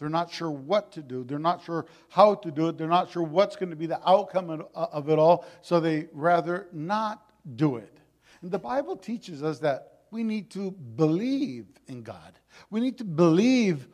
They're 0.00 0.08
not 0.08 0.32
sure 0.32 0.50
what 0.50 0.92
to 0.92 1.02
do. 1.02 1.24
They're 1.24 1.38
not 1.38 1.62
sure 1.62 1.84
how 2.08 2.34
to 2.36 2.50
do 2.50 2.68
it. 2.68 2.78
They're 2.78 2.88
not 2.88 3.10
sure 3.10 3.22
what's 3.22 3.54
going 3.54 3.68
to 3.68 3.76
be 3.76 3.84
the 3.84 4.00
outcome 4.08 4.64
of 4.74 5.10
it 5.10 5.18
all. 5.18 5.44
So 5.60 5.78
they 5.78 6.08
rather 6.12 6.68
not 6.72 7.30
do 7.56 7.76
it. 7.76 7.98
And 8.40 8.50
the 8.50 8.58
Bible 8.58 8.96
teaches 8.96 9.42
us 9.42 9.58
that 9.58 9.98
we 10.10 10.24
need 10.24 10.50
to 10.52 10.70
believe 10.70 11.66
in 11.86 12.02
God. 12.02 12.38
We 12.70 12.80
need 12.80 12.96
to 12.96 13.04
believe 13.04 13.88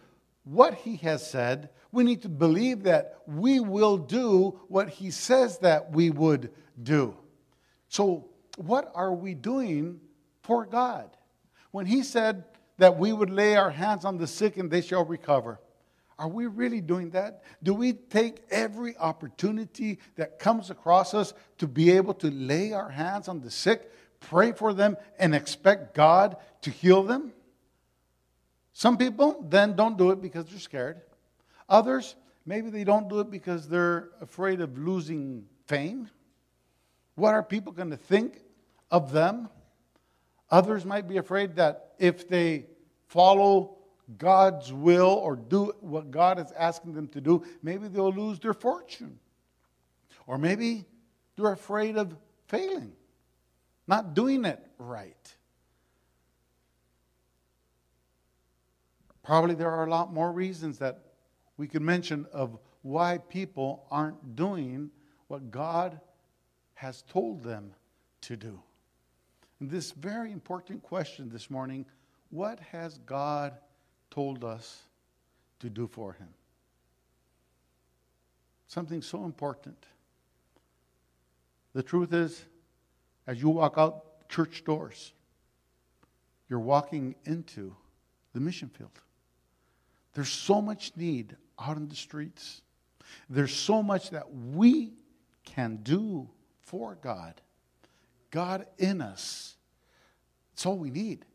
what 0.44 0.74
He 0.74 0.94
has 0.98 1.28
said. 1.28 1.70
We 1.90 2.04
need 2.04 2.22
to 2.22 2.28
believe 2.28 2.84
that 2.84 3.18
we 3.26 3.58
will 3.58 3.98
do 3.98 4.60
what 4.68 4.88
He 4.88 5.10
says 5.10 5.58
that 5.58 5.90
we 5.90 6.10
would 6.10 6.52
do. 6.80 7.16
So, 7.88 8.28
what 8.58 8.92
are 8.94 9.12
we 9.12 9.34
doing 9.34 10.00
for 10.42 10.64
God? 10.66 11.10
When 11.72 11.84
He 11.84 12.04
said 12.04 12.44
that 12.78 12.96
we 12.96 13.12
would 13.12 13.30
lay 13.30 13.56
our 13.56 13.70
hands 13.70 14.04
on 14.04 14.18
the 14.18 14.28
sick 14.28 14.56
and 14.56 14.70
they 14.70 14.82
shall 14.82 15.04
recover, 15.04 15.58
are 16.18 16.28
we 16.28 16.46
really 16.46 16.80
doing 16.80 17.10
that? 17.10 17.42
Do 17.62 17.74
we 17.74 17.92
take 17.92 18.42
every 18.50 18.96
opportunity 18.96 19.98
that 20.16 20.38
comes 20.38 20.70
across 20.70 21.12
us 21.12 21.34
to 21.58 21.66
be 21.66 21.90
able 21.90 22.14
to 22.14 22.30
lay 22.30 22.72
our 22.72 22.88
hands 22.88 23.28
on 23.28 23.40
the 23.40 23.50
sick, 23.50 23.92
pray 24.20 24.52
for 24.52 24.72
them, 24.72 24.96
and 25.18 25.34
expect 25.34 25.94
God 25.94 26.36
to 26.62 26.70
heal 26.70 27.02
them? 27.02 27.32
Some 28.72 28.96
people 28.96 29.44
then 29.48 29.76
don't 29.76 29.98
do 29.98 30.10
it 30.10 30.22
because 30.22 30.46
they're 30.46 30.58
scared. 30.58 31.02
Others, 31.68 32.16
maybe 32.46 32.70
they 32.70 32.84
don't 32.84 33.08
do 33.08 33.20
it 33.20 33.30
because 33.30 33.68
they're 33.68 34.10
afraid 34.20 34.60
of 34.60 34.78
losing 34.78 35.44
fame. 35.66 36.08
What 37.14 37.34
are 37.34 37.42
people 37.42 37.72
going 37.72 37.90
to 37.90 37.96
think 37.96 38.40
of 38.90 39.12
them? 39.12 39.50
Others 40.50 40.84
might 40.84 41.08
be 41.08 41.16
afraid 41.16 41.56
that 41.56 41.94
if 41.98 42.28
they 42.28 42.66
follow 43.08 43.75
God's 44.18 44.72
will 44.72 45.10
or 45.10 45.36
do 45.36 45.72
what 45.80 46.10
God 46.10 46.38
is 46.38 46.52
asking 46.56 46.94
them 46.94 47.08
to 47.08 47.20
do, 47.20 47.44
maybe 47.62 47.88
they'll 47.88 48.12
lose 48.12 48.38
their 48.38 48.54
fortune. 48.54 49.18
Or 50.26 50.38
maybe 50.38 50.84
they're 51.36 51.52
afraid 51.52 51.96
of 51.96 52.16
failing, 52.48 52.92
not 53.86 54.14
doing 54.14 54.44
it 54.44 54.60
right. 54.78 55.34
Probably 59.22 59.54
there 59.54 59.70
are 59.70 59.86
a 59.86 59.90
lot 59.90 60.12
more 60.12 60.30
reasons 60.30 60.78
that 60.78 61.02
we 61.56 61.66
could 61.66 61.82
mention 61.82 62.26
of 62.32 62.58
why 62.82 63.18
people 63.18 63.86
aren't 63.90 64.36
doing 64.36 64.90
what 65.26 65.50
God 65.50 66.00
has 66.74 67.02
told 67.02 67.42
them 67.42 67.72
to 68.20 68.36
do. 68.36 68.62
And 69.58 69.68
this 69.68 69.90
very 69.90 70.30
important 70.30 70.82
question 70.82 71.28
this 71.28 71.50
morning 71.50 71.86
what 72.30 72.60
has 72.60 72.98
God 72.98 73.56
told 74.16 74.44
us 74.44 74.82
to 75.60 75.68
do 75.68 75.86
for 75.86 76.14
him. 76.14 76.28
Something 78.66 79.02
so 79.02 79.26
important. 79.26 79.76
The 81.74 81.82
truth 81.82 82.14
is, 82.14 82.42
as 83.26 83.42
you 83.42 83.50
walk 83.50 83.74
out 83.76 84.26
church 84.30 84.64
doors, 84.64 85.12
you're 86.48 86.58
walking 86.60 87.14
into 87.26 87.76
the 88.32 88.40
mission 88.40 88.70
field. 88.70 88.90
There's 90.14 90.30
so 90.30 90.62
much 90.62 90.92
need 90.96 91.36
out 91.60 91.76
in 91.76 91.86
the 91.86 91.94
streets. 91.94 92.62
There's 93.28 93.54
so 93.54 93.82
much 93.82 94.08
that 94.10 94.32
we 94.32 94.94
can 95.44 95.80
do 95.82 96.26
for 96.62 96.96
God. 97.02 97.34
God 98.30 98.64
in 98.78 99.02
us. 99.02 99.56
It's 100.54 100.64
all 100.64 100.78
we 100.78 100.90
need. 100.90 101.26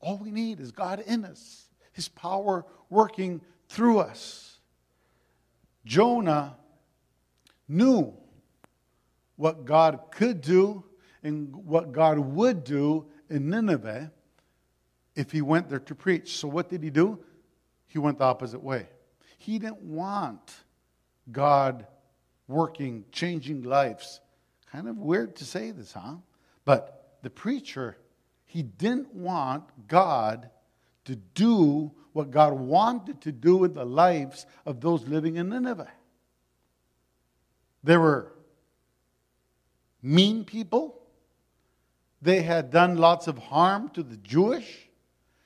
All 0.00 0.16
we 0.16 0.30
need 0.30 0.58
is 0.58 0.72
God 0.72 1.00
in 1.06 1.26
us. 1.26 1.66
His 1.92 2.08
power 2.08 2.64
working 2.90 3.40
through 3.68 4.00
us. 4.00 4.58
Jonah 5.84 6.56
knew 7.68 8.14
what 9.36 9.64
God 9.64 10.00
could 10.10 10.40
do 10.40 10.84
and 11.22 11.54
what 11.54 11.92
God 11.92 12.18
would 12.18 12.64
do 12.64 13.06
in 13.28 13.48
Nineveh 13.50 14.12
if 15.14 15.30
he 15.30 15.42
went 15.42 15.68
there 15.68 15.80
to 15.80 15.94
preach. 15.94 16.36
So, 16.36 16.48
what 16.48 16.68
did 16.68 16.82
he 16.82 16.90
do? 16.90 17.18
He 17.86 17.98
went 17.98 18.18
the 18.18 18.24
opposite 18.24 18.62
way. 18.62 18.88
He 19.38 19.58
didn't 19.58 19.82
want 19.82 20.52
God 21.30 21.86
working, 22.48 23.04
changing 23.12 23.62
lives. 23.62 24.20
Kind 24.70 24.88
of 24.88 24.96
weird 24.96 25.36
to 25.36 25.44
say 25.44 25.70
this, 25.70 25.92
huh? 25.92 26.16
But 26.64 27.16
the 27.22 27.30
preacher, 27.30 27.98
he 28.44 28.62
didn't 28.62 29.14
want 29.14 29.64
God 29.88 30.50
to 31.04 31.16
do 31.16 31.90
what 32.12 32.30
God 32.30 32.52
wanted 32.52 33.20
to 33.22 33.32
do 33.32 33.64
in 33.64 33.74
the 33.74 33.84
lives 33.84 34.46
of 34.66 34.80
those 34.80 35.06
living 35.06 35.36
in 35.36 35.48
Nineveh. 35.48 35.90
They 37.82 37.96
were 37.96 38.32
mean 40.02 40.44
people. 40.44 41.00
They 42.20 42.42
had 42.42 42.70
done 42.70 42.96
lots 42.96 43.26
of 43.26 43.38
harm 43.38 43.88
to 43.90 44.02
the 44.02 44.16
Jewish. 44.16 44.88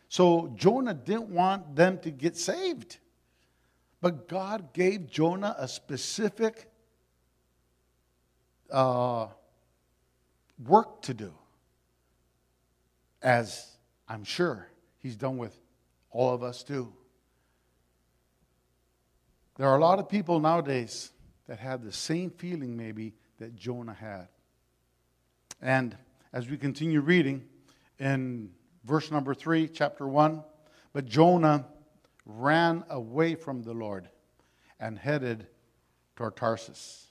So 0.09 0.53
Jonah 0.57 0.95
didn't 0.95 1.31
want 1.31 1.75
them 1.75 1.99
to 2.01 2.11
get 2.11 2.37
saved. 2.37 2.99
But 4.01 4.29
God 4.29 4.73
gave 4.73 5.09
Jonah 5.11 5.55
a 5.59 5.66
specific 5.66 6.71
uh, 8.71 9.29
work 10.64 11.03
to 11.03 11.14
do, 11.14 11.33
as 13.23 13.66
I'm 14.09 14.25
sure 14.25 14.69
he's 15.07 15.14
done 15.14 15.38
with 15.38 15.57
all 16.11 16.35
of 16.35 16.42
us 16.42 16.64
too. 16.64 16.92
There 19.57 19.69
are 19.69 19.77
a 19.77 19.81
lot 19.81 20.01
of 20.01 20.09
people 20.09 20.40
nowadays 20.40 21.12
that 21.47 21.61
have 21.61 21.85
the 21.85 21.92
same 21.92 22.31
feeling, 22.31 22.77
maybe, 22.77 23.14
that 23.38 23.55
Jonah 23.55 23.95
had. 23.95 24.27
And 25.62 25.97
as 26.33 26.51
we 26.51 26.57
continue 26.57 27.01
reading 27.01 27.45
in 28.01 28.51
verse 28.85 29.12
number 29.12 29.33
three, 29.33 29.69
chapter 29.69 30.09
one, 30.09 30.42
but 30.92 31.07
Jonah 31.07 31.66
ran 32.25 32.83
away 32.90 33.37
from 33.37 33.62
the 33.62 33.73
Lord 33.73 34.09
and 34.81 34.99
headed 34.99 35.47
toward 36.16 36.35
Tarsus. 36.35 37.07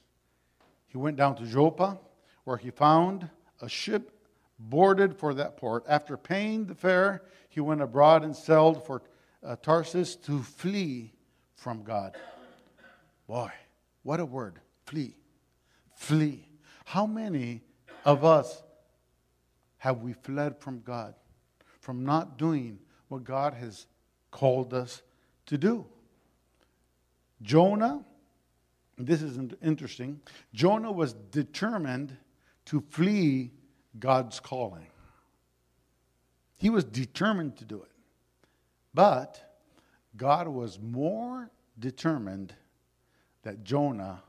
He 0.88 0.97
went 0.97 1.15
down 1.15 1.38
to 1.38 1.45
Joppa, 1.45 1.97
where 2.43 2.58
he 2.58 2.71
found 2.71 3.29
a 3.62 3.69
ship 3.69 4.12
boarded 4.60 5.17
for 5.17 5.34
that 5.34 5.55
port. 5.55 5.86
After 5.88 6.17
paying 6.17 6.65
the 6.65 6.75
fare, 6.75 7.21
he 7.56 7.62
went 7.62 7.82
abroad 7.82 8.26
and 8.26 8.36
sailed 8.36 8.86
for 8.86 9.02
uh, 9.41 9.56
Tarsus 9.56 10.18
to 10.18 10.44
flee 10.44 11.13
from 11.54 11.84
God. 11.84 12.18
Boy, 13.28 13.50
what 14.04 14.20
a 14.20 14.26
word 14.26 14.60
flee. 14.86 15.15
Flee. 15.96 16.50
How 16.84 17.06
many 17.06 17.62
of 18.04 18.26
us 18.26 18.62
have 19.78 20.02
we 20.02 20.12
fled 20.12 20.60
from 20.60 20.82
God, 20.82 21.15
from 21.80 22.04
not 22.04 22.38
doing 22.38 22.78
what 23.08 23.24
God 23.24 23.54
has 23.54 23.88
called 24.32 24.74
us 24.74 25.02
to 25.46 25.58
do? 25.58 25.86
Jonah, 27.41 28.04
this 28.98 29.22
is 29.22 29.39
interesting, 29.63 30.20
Jonah 30.54 30.91
was 30.91 31.13
determined 31.13 32.18
to 32.65 32.82
flee 32.82 33.54
God's 33.98 34.41
calling. 34.41 34.88
He 36.58 36.70
was 36.70 36.84
determined 36.84 37.58
to 37.58 37.65
do 37.65 37.82
it. 37.82 37.91
But 38.94 39.58
God 40.15 40.48
was 40.48 40.80
more 40.80 41.50
determined 41.78 42.54
that 43.44 43.63
Jonah 43.63 44.24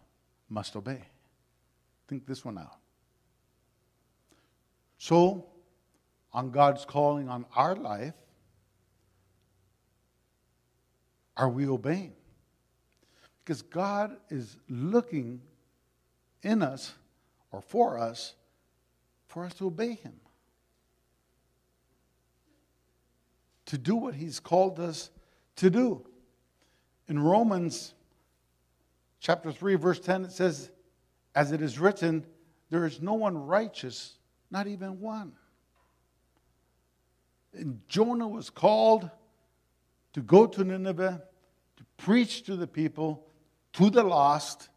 must 0.48 0.76
obey. 0.76 1.02
Think 2.08 2.26
this 2.26 2.44
one 2.44 2.58
out. 2.58 2.78
So, 4.98 5.46
on 6.32 6.50
God's 6.50 6.84
calling 6.84 7.28
on 7.28 7.46
our 7.54 7.74
life, 7.76 8.14
are 11.36 11.48
we 11.48 11.66
obeying? 11.66 12.14
Because 13.44 13.62
God 13.62 14.16
is 14.30 14.56
looking 14.68 15.40
in 16.42 16.62
us 16.62 16.94
or 17.52 17.60
for 17.60 17.98
us 17.98 18.34
for 19.28 19.44
us 19.44 19.54
to 19.54 19.66
obey 19.66 19.94
Him. 19.94 20.14
To 23.66 23.78
do 23.78 23.96
what 23.96 24.14
He's 24.14 24.40
called 24.40 24.80
us 24.80 25.10
to 25.56 25.70
do. 25.70 26.06
In 27.08 27.18
Romans 27.18 27.94
chapter 29.20 29.52
3, 29.52 29.76
verse 29.76 30.00
10, 30.00 30.24
it 30.24 30.32
says, 30.32 30.70
As 31.34 31.52
it 31.52 31.62
is 31.62 31.78
written, 31.78 32.24
there 32.70 32.84
is 32.84 33.00
no 33.00 33.14
one 33.14 33.36
righteous, 33.36 34.18
not 34.50 34.66
even 34.66 35.00
one. 35.00 35.32
And 37.52 37.80
Jonah 37.88 38.28
was 38.28 38.50
called 38.50 39.10
to 40.12 40.20
go 40.20 40.46
to 40.46 40.64
Nineveh, 40.64 41.22
to 41.76 41.84
preach 41.96 42.44
to 42.44 42.56
the 42.56 42.66
people, 42.66 43.26
to 43.74 43.90
the 43.90 44.02
lost. 44.02 44.68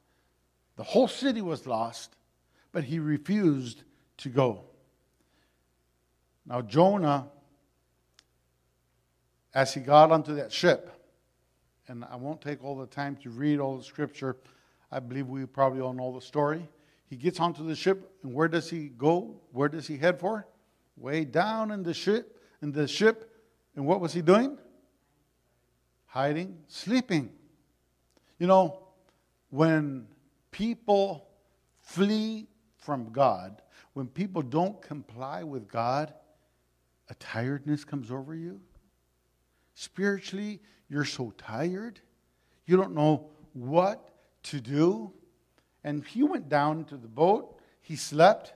The 0.75 0.84
whole 0.84 1.08
city 1.08 1.41
was 1.41 1.65
lost, 1.65 2.15
but 2.71 2.84
he 2.84 2.99
refused 2.99 3.84
to 4.17 4.30
go. 4.30 4.65
Now, 6.45 6.62
Jonah, 6.62 7.28
as 9.54 9.74
he 9.74 9.82
got 9.82 10.12
onto 10.12 10.36
that 10.36 10.52
ship, 10.52 10.92
and 11.88 12.06
I 12.06 12.16
won't 12.16 12.42
take 12.42 12.64
all 12.64 12.78
the 12.78 12.86
time 12.86 13.16
to 13.24 13.30
read 13.30 13.60
all 13.60 13.78
the 13.78 13.84
scripture, 13.84 14.38
I 14.92 15.00
believe 15.00 15.28
we 15.28 15.46
probably 15.46 15.82
all 15.82 15.94
know 15.94 16.14
the 16.14 16.22
story. 16.22 16.68
He 17.08 17.16
gets 17.16 17.40
onto 17.40 17.66
the 17.68 17.76
ship, 17.76 18.12
and 18.24 18.34
where 18.34 18.48
does 18.48 18.70
he 18.70 18.90
go? 18.90 19.42
Where 19.52 19.70
does 19.70 19.88
he 19.88 19.98
head 19.98 20.20
for? 20.20 20.48
Way 20.98 21.26
down 21.26 21.72
in 21.72 21.82
the 21.82 21.94
ship, 21.94 22.40
in 22.62 22.72
the 22.72 22.88
ship, 22.88 23.34
and 23.76 23.86
what 23.86 24.00
was 24.00 24.14
he 24.14 24.22
doing? 24.22 24.58
Hiding, 26.06 26.58
sleeping. 26.68 27.32
You 28.38 28.48
know, 28.48 28.80
when 29.50 30.08
people 30.52 31.28
flee 31.82 32.48
from 32.78 33.12
God, 33.12 33.62
when 33.94 34.08
people 34.08 34.42
don't 34.42 34.82
comply 34.82 35.44
with 35.44 35.68
God, 35.68 36.14
a 37.10 37.16
tiredness 37.16 37.84
comes 37.84 38.12
over 38.12 38.36
you. 38.36 38.62
Spiritually, 39.80 40.60
you're 40.89 41.06
so 41.06 41.32
tired. 41.38 42.02
You 42.65 42.76
don't 42.76 42.94
know 42.94 43.30
what 43.54 44.13
to 44.44 44.60
do. 44.60 45.13
And 45.86 46.04
he 46.04 46.22
went 46.22 46.50
down 46.50 46.84
to 46.86 46.98
the 46.98 47.08
boat. 47.08 47.62
He 47.80 47.96
slept. 47.96 48.52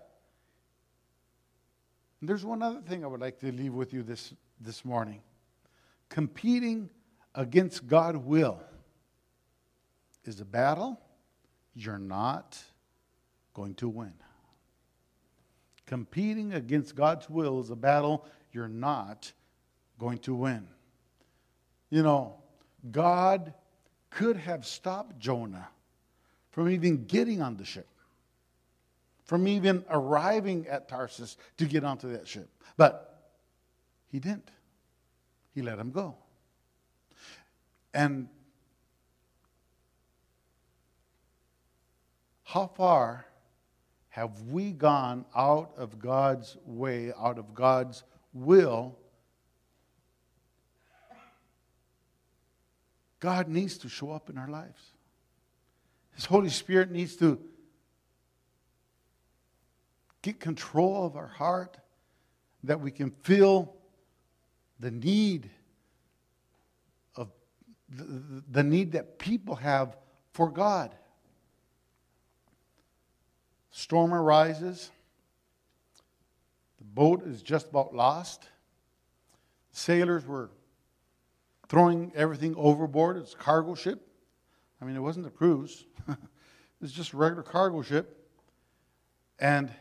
And 2.20 2.28
there's 2.28 2.44
one 2.44 2.62
other 2.62 2.82
thing 2.82 3.06
I 3.06 3.08
would 3.08 3.22
like 3.22 3.40
to 3.40 3.54
leave 3.54 3.74
with 3.74 3.94
you 3.94 4.04
this, 4.04 4.34
this 4.60 4.84
morning 4.84 5.22
competing 6.10 6.90
against 7.36 7.88
God's 7.88 8.18
will 8.18 8.60
is 10.26 10.42
a 10.42 10.46
battle 10.46 11.00
you're 11.74 11.98
not 11.98 12.62
going 13.54 13.76
to 13.76 13.88
win. 13.88 14.14
Competing 15.86 16.52
against 16.52 16.96
God's 16.96 17.30
will 17.30 17.62
is 17.62 17.70
a 17.70 17.78
battle 17.78 18.26
you're 18.52 18.68
not 18.68 19.32
going 19.98 20.18
to 20.18 20.36
win. 20.36 20.68
You 21.94 22.02
know, 22.02 22.34
God 22.90 23.54
could 24.10 24.36
have 24.36 24.66
stopped 24.66 25.20
Jonah 25.20 25.68
from 26.50 26.72
even 26.72 27.06
getting 27.06 27.40
on 27.40 27.56
the 27.56 27.66
ship, 27.66 27.88
from 29.26 29.48
even 29.48 29.86
arriving 29.92 30.66
at 30.68 30.90
Tarsus 30.90 31.38
to 31.58 31.66
get 31.66 31.84
onto 31.84 32.12
that 32.14 32.28
ship. 32.28 32.50
But 32.78 33.30
he 34.08 34.18
didn't. 34.18 34.50
He 35.54 35.62
let 35.62 35.78
him 35.78 35.92
go. 35.92 36.16
And 37.94 38.28
how 42.44 42.72
far 42.76 43.24
have 44.10 44.42
we 44.50 44.72
gone 44.72 45.26
out 45.36 45.74
of 45.78 46.00
God's 46.00 46.58
way, 46.66 47.14
out 47.20 47.38
of 47.38 47.54
God's 47.54 48.02
will? 48.34 48.98
God 53.24 53.48
needs 53.48 53.78
to 53.78 53.88
show 53.88 54.12
up 54.12 54.30
in 54.30 54.38
our 54.38 54.50
lives. 54.50 54.82
His 56.14 56.26
Holy 56.26 56.50
Spirit 56.50 56.92
needs 56.92 57.16
to 57.16 57.40
get 60.22 60.42
control 60.42 61.06
of 61.06 61.16
our 61.16 61.28
heart, 61.28 61.78
that 62.66 62.82
we 62.82 62.92
can 62.92 63.12
feel 63.12 63.74
the 64.78 64.92
need 64.92 65.50
of 67.16 67.32
the, 67.88 68.44
the 68.52 68.62
need 68.62 68.92
that 68.92 69.20
people 69.20 69.56
have 69.56 69.96
for 70.34 70.52
God. 70.52 70.94
Storm 73.72 74.14
arises. 74.14 74.92
The 76.78 76.84
boat 76.84 77.26
is 77.26 77.42
just 77.42 77.70
about 77.70 77.96
lost. 77.96 78.50
Sailors 79.72 80.26
were 80.28 80.50
throwing 81.74 82.12
everything 82.14 82.54
overboard. 82.56 83.18
It's 83.18 83.34
a 83.34 83.38
cargo 83.38 83.74
ship. 83.74 84.08
I 84.80 84.86
mean, 84.86 84.96
it 84.96 85.00
wasn't 85.00 85.26
a 85.26 85.32
cruise, 85.32 85.86
it 86.08 86.18
was 86.80 86.92
just 86.92 87.14
a 87.14 87.18
regular 87.18 87.42
cargo 87.42 87.82
ship. 87.82 88.30
And 89.40 89.72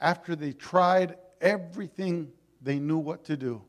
after 0.00 0.34
they 0.34 0.52
tried 0.52 1.16
everything 1.42 2.32
they 2.62 2.78
knew 2.78 2.96
what 2.96 3.24
to 3.26 3.36
do, 3.36 3.60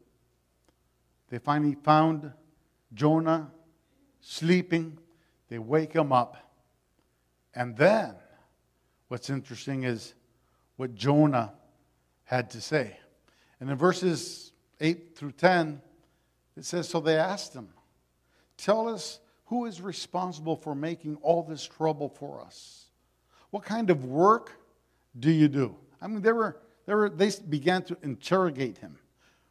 they 1.29 1.39
finally 1.39 1.75
found 1.83 2.31
Jonah 2.93 3.51
sleeping. 4.21 4.97
They 5.49 5.59
wake 5.59 5.91
him 5.91 6.13
up. 6.13 6.37
And 7.53 7.75
then 7.75 8.15
What's 9.13 9.29
interesting 9.29 9.83
is 9.83 10.15
what 10.75 10.95
Jonah 10.95 11.53
had 12.23 12.49
to 12.49 12.61
say. 12.61 12.97
And 13.59 13.69
in 13.69 13.77
verses 13.77 14.53
8 14.79 15.15
through 15.15 15.33
10, 15.33 15.83
it 16.55 16.65
says 16.65 16.87
So 16.87 16.99
they 16.99 17.17
asked 17.17 17.53
him, 17.53 17.69
Tell 18.57 18.87
us 18.87 19.19
who 19.45 19.65
is 19.65 19.81
responsible 19.81 20.55
for 20.55 20.75
making 20.75 21.17
all 21.21 21.43
this 21.43 21.65
trouble 21.65 22.09
for 22.09 22.41
us? 22.41 22.85
What 23.49 23.63
kind 23.63 23.89
of 23.89 24.05
work 24.05 24.51
do 25.19 25.31
you 25.31 25.47
do? 25.47 25.75
I 26.01 26.07
mean, 26.07 26.21
they, 26.21 26.31
were, 26.31 26.57
they, 26.85 26.95
were, 26.95 27.09
they 27.09 27.31
began 27.49 27.83
to 27.83 27.97
interrogate 28.01 28.77
him. 28.77 28.97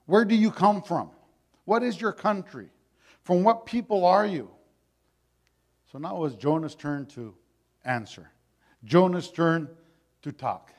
Where 0.07 0.25
do 0.25 0.35
you 0.35 0.51
come 0.51 0.83
from? 0.83 1.11
What 1.65 1.83
is 1.83 2.01
your 2.01 2.13
country? 2.13 2.69
From 3.23 3.45
what 3.45 3.67
people 3.67 4.05
are 4.05 4.27
you? 4.27 4.51
So 5.91 5.99
now 5.99 6.17
it 6.17 6.21
was 6.21 6.35
Jonah's 6.35 6.75
turn 6.75 7.07
to 7.07 7.35
answer. 7.85 8.31
Jonah's 8.85 9.31
turn 9.31 9.69
to 10.23 10.33
talk. 10.33 10.73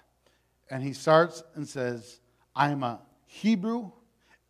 And 0.70 0.84
he 0.84 0.94
starts 0.94 1.44
and 1.56 1.68
says, 1.68 2.20
I'm 2.56 2.84
a 2.84 3.00
Hebrew 3.26 3.92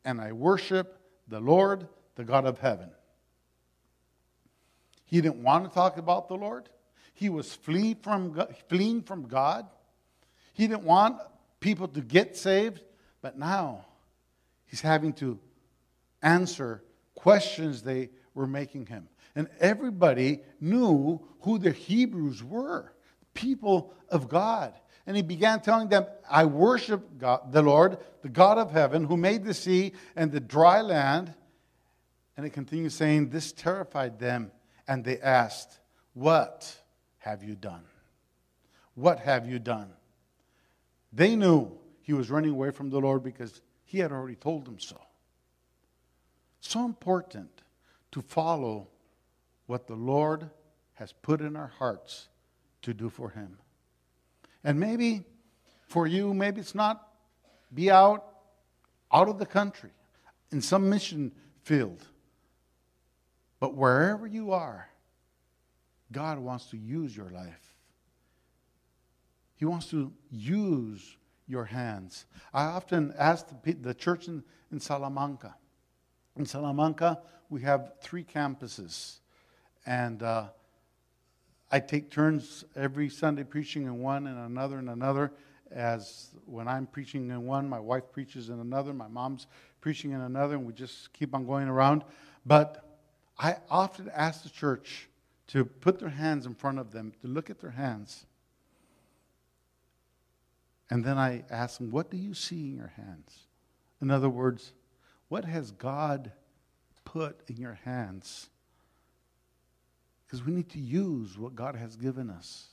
and 0.05 0.19
I 0.19 0.31
worship 0.31 0.99
the 1.27 1.39
Lord, 1.39 1.87
the 2.15 2.23
God 2.23 2.45
of 2.45 2.59
heaven. 2.59 2.89
He 5.05 5.21
didn't 5.21 5.43
want 5.43 5.65
to 5.65 5.73
talk 5.73 5.97
about 5.97 6.27
the 6.27 6.35
Lord. 6.35 6.69
He 7.13 7.29
was 7.29 7.53
flee 7.53 7.95
from, 8.01 8.47
fleeing 8.67 9.03
from 9.03 9.27
God. 9.27 9.67
He 10.53 10.67
didn't 10.67 10.83
want 10.83 11.17
people 11.59 11.87
to 11.89 12.01
get 12.01 12.35
saved, 12.35 12.81
but 13.21 13.37
now 13.37 13.85
he's 14.65 14.81
having 14.81 15.13
to 15.13 15.39
answer 16.21 16.83
questions 17.15 17.81
they 17.81 18.09
were 18.33 18.47
making 18.47 18.87
him. 18.87 19.07
And 19.35 19.47
everybody 19.59 20.41
knew 20.59 21.21
who 21.41 21.57
the 21.57 21.71
Hebrews 21.71 22.43
were 22.43 22.93
people 23.33 23.93
of 24.09 24.29
God. 24.29 24.73
And 25.05 25.15
he 25.15 25.21
began 25.21 25.61
telling 25.61 25.89
them, 25.89 26.05
I 26.29 26.45
worship 26.45 27.17
God, 27.17 27.51
the 27.51 27.61
Lord, 27.61 27.97
the 28.21 28.29
God 28.29 28.57
of 28.57 28.71
heaven, 28.71 29.03
who 29.03 29.17
made 29.17 29.43
the 29.43 29.53
sea 29.53 29.93
and 30.15 30.31
the 30.31 30.39
dry 30.39 30.81
land. 30.81 31.33
And 32.37 32.45
it 32.45 32.51
continues 32.51 32.93
saying, 32.93 33.29
This 33.29 33.51
terrified 33.51 34.19
them, 34.19 34.51
and 34.87 35.03
they 35.03 35.19
asked, 35.19 35.79
What 36.13 36.75
have 37.19 37.43
you 37.43 37.55
done? 37.55 37.83
What 38.95 39.19
have 39.19 39.47
you 39.47 39.59
done? 39.59 39.89
They 41.11 41.35
knew 41.35 41.71
he 42.01 42.13
was 42.13 42.29
running 42.29 42.51
away 42.51 42.71
from 42.71 42.89
the 42.89 42.99
Lord 42.99 43.23
because 43.23 43.61
he 43.85 43.99
had 43.99 44.11
already 44.11 44.35
told 44.35 44.65
them 44.65 44.79
so. 44.79 44.99
So 46.61 46.85
important 46.85 47.61
to 48.11 48.21
follow 48.21 48.87
what 49.65 49.87
the 49.87 49.95
Lord 49.95 50.49
has 50.93 51.13
put 51.13 51.41
in 51.41 51.55
our 51.55 51.71
hearts 51.79 52.29
to 52.83 52.93
do 52.93 53.09
for 53.09 53.29
Him. 53.29 53.57
And 54.63 54.79
maybe 54.79 55.25
for 55.87 56.07
you, 56.07 56.33
maybe 56.33 56.61
it's 56.61 56.75
not 56.75 57.07
be 57.73 57.91
out 57.91 58.25
out 59.11 59.29
of 59.29 59.37
the 59.37 59.45
country 59.45 59.91
in 60.51 60.61
some 60.61 60.89
mission 60.89 61.31
field. 61.63 62.03
But 63.59 63.75
wherever 63.75 64.25
you 64.27 64.51
are, 64.51 64.89
God 66.11 66.39
wants 66.39 66.65
to 66.71 66.77
use 66.77 67.15
your 67.15 67.29
life. 67.29 67.75
He 69.55 69.65
wants 69.65 69.87
to 69.91 70.11
use 70.31 71.17
your 71.47 71.65
hands. 71.65 72.25
I 72.53 72.65
often 72.65 73.13
ask 73.17 73.47
the, 73.63 73.73
the 73.73 73.93
church 73.93 74.27
in, 74.27 74.43
in 74.71 74.79
Salamanca. 74.79 75.55
In 76.35 76.45
Salamanca, 76.45 77.19
we 77.49 77.61
have 77.61 77.93
three 78.01 78.23
campuses. 78.23 79.17
And 79.85 80.23
uh, 80.23 80.47
I 81.73 81.79
take 81.79 82.11
turns 82.11 82.63
every 82.75 83.09
Sunday 83.09 83.43
preaching 83.43 83.87
in 83.87 83.97
one 83.97 84.27
and 84.27 84.37
another 84.37 84.77
and 84.77 84.91
another. 84.91 85.31
As 85.71 86.29
when 86.45 86.67
I'm 86.67 86.85
preaching 86.85 87.31
in 87.31 87.47
one, 87.47 87.67
my 87.67 87.79
wife 87.79 88.03
preaches 88.11 88.49
in 88.49 88.59
another, 88.59 88.93
my 88.93 89.07
mom's 89.07 89.47
preaching 89.81 90.11
in 90.11 90.21
another, 90.21 90.53
and 90.53 90.67
we 90.67 90.73
just 90.73 91.11
keep 91.13 91.33
on 91.33 91.47
going 91.47 91.67
around. 91.67 92.03
But 92.45 92.99
I 93.39 93.55
often 93.71 94.11
ask 94.13 94.43
the 94.43 94.51
church 94.51 95.09
to 95.47 95.65
put 95.65 95.97
their 95.97 96.09
hands 96.09 96.45
in 96.45 96.53
front 96.53 96.77
of 96.77 96.91
them, 96.91 97.11
to 97.23 97.27
look 97.27 97.49
at 97.49 97.59
their 97.59 97.71
hands. 97.71 98.27
And 100.91 101.03
then 101.03 101.17
I 101.17 101.43
ask 101.49 101.79
them, 101.79 101.89
What 101.89 102.11
do 102.11 102.17
you 102.17 102.35
see 102.35 102.69
in 102.69 102.75
your 102.75 102.93
hands? 102.97 103.47
In 103.99 104.11
other 104.11 104.29
words, 104.29 104.73
what 105.27 105.45
has 105.45 105.71
God 105.71 106.33
put 107.03 107.41
in 107.47 107.57
your 107.57 107.79
hands? 107.83 108.49
Because 110.33 110.47
we 110.47 110.53
need 110.53 110.69
to 110.69 110.79
use 110.79 111.37
what 111.37 111.55
God 111.55 111.75
has 111.75 111.95
given 111.95 112.31
us. 112.31 112.65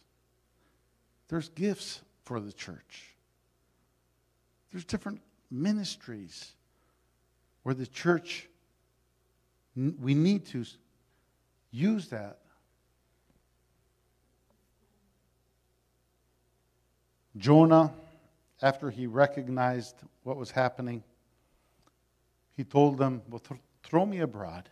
There's 1.29 1.51
gifts 1.51 2.01
for 2.25 2.41
the 2.41 2.55
church, 2.55 3.15
there's 4.73 4.87
different 4.87 5.21
ministries 5.51 6.53
where 7.63 7.75
the 7.75 7.87
church, 7.87 8.49
we 9.77 10.15
need 10.15 10.47
to 10.47 10.65
use 11.71 12.09
that. 12.09 12.39
Jonah, 17.37 17.93
after 18.63 18.91
he 18.91 19.07
recognized 19.07 19.97
what 20.23 20.39
was 20.39 20.51
happening, 20.51 21.03
he 22.57 22.65
told 22.65 22.97
them, 22.97 23.21
Well, 23.29 23.41
th- 23.41 23.61
throw 23.83 24.07
me 24.07 24.21
abroad, 24.21 24.71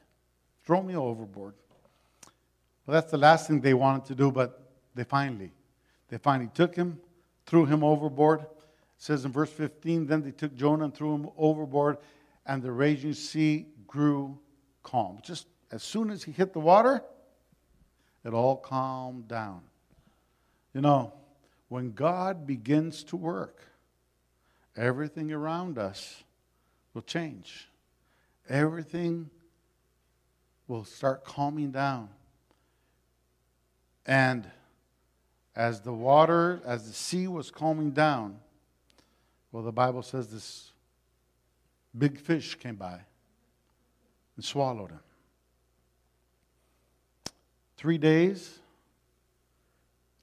throw 0.64 0.82
me 0.82 0.96
overboard. 0.96 1.52
Well, 2.88 2.94
that's 2.94 3.10
the 3.10 3.18
last 3.18 3.46
thing 3.46 3.60
they 3.60 3.74
wanted 3.74 4.06
to 4.06 4.14
do, 4.14 4.32
but 4.32 4.62
they 4.94 5.04
finally, 5.04 5.52
they 6.08 6.16
finally 6.16 6.48
took 6.54 6.74
him, 6.74 6.98
threw 7.44 7.66
him 7.66 7.84
overboard. 7.84 8.40
It 8.40 8.48
says 8.96 9.26
in 9.26 9.30
verse 9.30 9.50
15, 9.50 10.06
then 10.06 10.22
they 10.22 10.30
took 10.30 10.56
Jonah 10.56 10.84
and 10.84 10.94
threw 10.94 11.14
him 11.14 11.28
overboard, 11.36 11.98
and 12.46 12.62
the 12.62 12.72
raging 12.72 13.12
sea 13.12 13.66
grew 13.86 14.38
calm. 14.82 15.18
Just 15.22 15.48
as 15.70 15.82
soon 15.82 16.08
as 16.08 16.22
he 16.22 16.32
hit 16.32 16.54
the 16.54 16.60
water, 16.60 17.02
it 18.24 18.32
all 18.32 18.56
calmed 18.56 19.28
down. 19.28 19.60
You 20.72 20.80
know, 20.80 21.12
when 21.68 21.92
God 21.92 22.46
begins 22.46 23.04
to 23.04 23.16
work, 23.16 23.60
everything 24.74 25.30
around 25.30 25.76
us 25.76 26.24
will 26.94 27.02
change. 27.02 27.68
Everything 28.48 29.28
will 30.66 30.84
start 30.84 31.22
calming 31.26 31.70
down. 31.70 32.08
And 34.08 34.50
as 35.54 35.82
the 35.82 35.92
water, 35.92 36.62
as 36.64 36.86
the 36.86 36.94
sea 36.94 37.28
was 37.28 37.50
calming 37.50 37.90
down, 37.90 38.38
well, 39.52 39.62
the 39.62 39.70
Bible 39.70 40.02
says 40.02 40.28
this 40.28 40.72
big 41.96 42.18
fish 42.18 42.54
came 42.54 42.76
by 42.76 43.00
and 44.36 44.44
swallowed 44.44 44.90
him. 44.92 45.00
Three 47.76 47.98
days, 47.98 48.58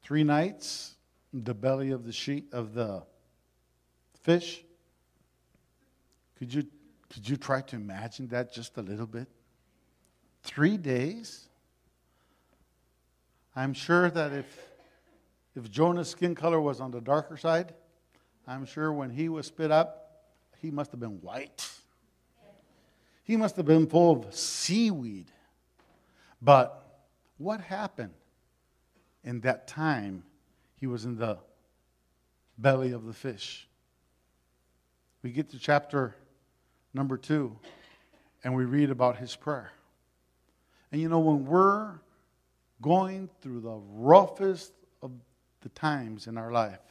three 0.01 0.23
nights, 0.23 0.95
the 1.31 1.53
belly 1.53 1.91
of 1.91 2.05
the 2.05 2.11
sheet 2.11 2.45
of 2.51 2.73
the 2.73 3.03
fish. 4.23 4.63
Could 6.39 6.53
you 6.53 6.63
could 7.09 7.29
you 7.29 7.37
try 7.37 7.61
to 7.61 7.75
imagine 7.75 8.27
that 8.29 8.51
just 8.51 8.77
a 8.77 8.81
little 8.81 9.05
bit? 9.05 9.27
Three 10.43 10.75
days. 10.75 11.47
I'm 13.55 13.73
sure 13.73 14.09
that 14.09 14.33
if 14.33 14.45
if 15.55 15.71
Jonah's 15.71 16.09
skin 16.09 16.35
color 16.35 16.59
was 16.59 16.81
on 16.81 16.91
the 16.91 16.99
darker 16.99 17.37
side, 17.37 17.73
I'm 18.45 18.65
sure 18.65 18.91
when 18.91 19.09
he 19.09 19.29
was 19.29 19.47
spit 19.47 19.71
up, 19.71 20.25
he 20.61 20.69
must 20.69 20.91
have 20.91 20.99
been 20.99 21.21
white. 21.21 21.69
He 23.23 23.37
must 23.37 23.55
have 23.55 23.65
been 23.65 23.87
full 23.87 24.23
of 24.25 24.35
seaweed. 24.35 25.31
But 26.41 27.05
what 27.37 27.61
happened 27.61 28.13
in 29.23 29.39
that 29.41 29.67
time 29.67 30.23
he 30.75 30.87
was 30.87 31.05
in 31.05 31.17
the 31.17 31.37
belly 32.57 32.91
of 32.91 33.05
the 33.05 33.13
fish? 33.13 33.67
We 35.23 35.31
get 35.31 35.49
to 35.51 35.59
chapter 35.59 36.15
number 36.93 37.17
two, 37.17 37.57
and 38.43 38.53
we 38.53 38.65
read 38.65 38.91
about 38.91 39.17
his 39.17 39.35
prayer. 39.35 39.71
And 40.91 41.01
you 41.01 41.09
know, 41.09 41.19
when 41.19 41.45
we're 41.45 41.95
going 42.85 43.27
through 43.41 43.61
the 43.61 43.81
roughest 43.95 44.71
of 45.01 45.09
the 45.61 45.69
times 45.69 46.27
in 46.27 46.37
our 46.37 46.51
life, 46.51 46.83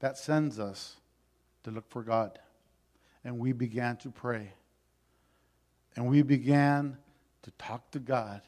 that 0.00 0.18
sends 0.18 0.58
us 0.58 0.96
to 1.62 1.70
look 1.70 1.88
for 1.88 2.02
God. 2.02 2.36
And 3.22 3.38
we 3.38 3.52
began 3.52 3.96
to 3.98 4.10
pray. 4.10 4.52
And 5.94 6.08
we 6.08 6.22
began 6.22 6.96
to 7.42 7.52
talk 7.52 7.92
to 7.92 8.00
God. 8.00 8.40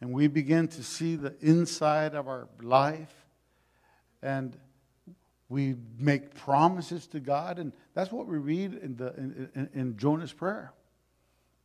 And 0.00 0.12
we 0.12 0.28
began 0.28 0.68
to 0.68 0.84
see 0.84 1.16
the 1.16 1.34
inside 1.40 2.14
of 2.14 2.28
our 2.28 2.46
life. 2.62 3.26
And 4.22 4.56
we 5.48 5.74
make 5.98 6.32
promises 6.36 7.08
to 7.08 7.18
God. 7.18 7.58
And 7.58 7.72
that's 7.92 8.12
what 8.12 8.28
we 8.28 8.38
read 8.38 8.74
in, 8.74 8.96
the, 8.96 9.12
in, 9.16 9.50
in, 9.56 9.68
in 9.74 9.96
Jonah's 9.96 10.32
prayer 10.32 10.72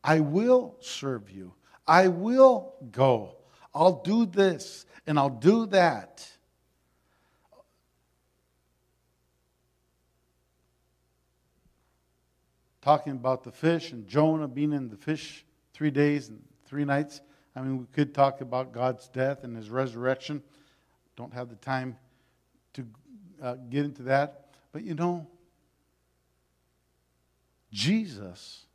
I 0.03 0.21
will 0.21 0.75
serve 0.79 1.29
you, 1.29 1.53
I 1.85 2.07
will 2.07 2.73
go. 2.91 3.35
I'll 3.73 4.01
do 4.01 4.25
this 4.25 4.85
and 5.07 5.17
I'll 5.17 5.29
do 5.29 5.65
that. 5.67 6.27
talking 12.81 13.13
about 13.13 13.43
the 13.43 13.51
fish 13.51 13.91
and 13.91 14.07
Jonah 14.07 14.47
being 14.47 14.73
in 14.73 14.89
the 14.89 14.97
fish 14.97 15.45
three 15.73 15.91
days 15.91 16.29
and 16.29 16.41
three 16.65 16.83
nights. 16.83 17.21
I 17.55 17.61
mean, 17.61 17.77
we 17.77 17.85
could 17.93 18.13
talk 18.13 18.41
about 18.41 18.71
God's 18.71 19.07
death 19.07 19.43
and 19.43 19.55
his 19.55 19.69
resurrection. 19.69 20.41
Don't 21.15 21.33
have 21.33 21.49
the 21.49 21.55
time 21.55 21.97
to 22.73 22.85
uh, 23.41 23.55
get 23.69 23.85
into 23.85 24.03
that. 24.03 24.47
But 24.71 24.83
you 24.83 24.95
know, 24.95 25.27
Jesus 27.71 28.65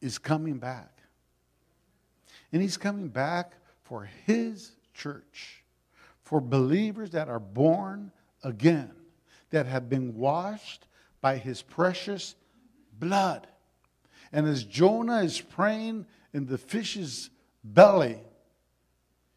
is 0.00 0.18
coming 0.18 0.58
back. 0.58 0.90
And 2.52 2.62
he's 2.62 2.76
coming 2.76 3.08
back 3.08 3.52
for 3.88 4.08
his 4.26 4.72
church, 4.92 5.64
for 6.22 6.40
believers 6.40 7.10
that 7.10 7.28
are 7.28 7.40
born 7.40 8.12
again, 8.44 8.90
that 9.50 9.64
have 9.64 9.88
been 9.88 10.14
washed 10.14 10.86
by 11.22 11.38
his 11.38 11.62
precious 11.62 12.34
blood. 12.98 13.46
And 14.30 14.46
as 14.46 14.62
Jonah 14.64 15.22
is 15.22 15.40
praying 15.40 16.04
in 16.34 16.44
the 16.44 16.58
fish's 16.58 17.30
belly, 17.64 18.18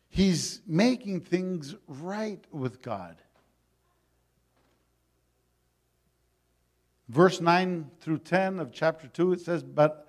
he's 0.09 0.59
making 0.67 1.21
things 1.21 1.75
right 1.87 2.43
with 2.51 2.81
God. 2.81 3.15
Verse 7.07 7.39
9 7.39 7.89
through 8.01 8.19
10 8.19 8.59
of 8.59 8.73
chapter 8.73 9.07
2, 9.07 9.33
it 9.33 9.41
says, 9.41 9.63
But, 9.63 10.07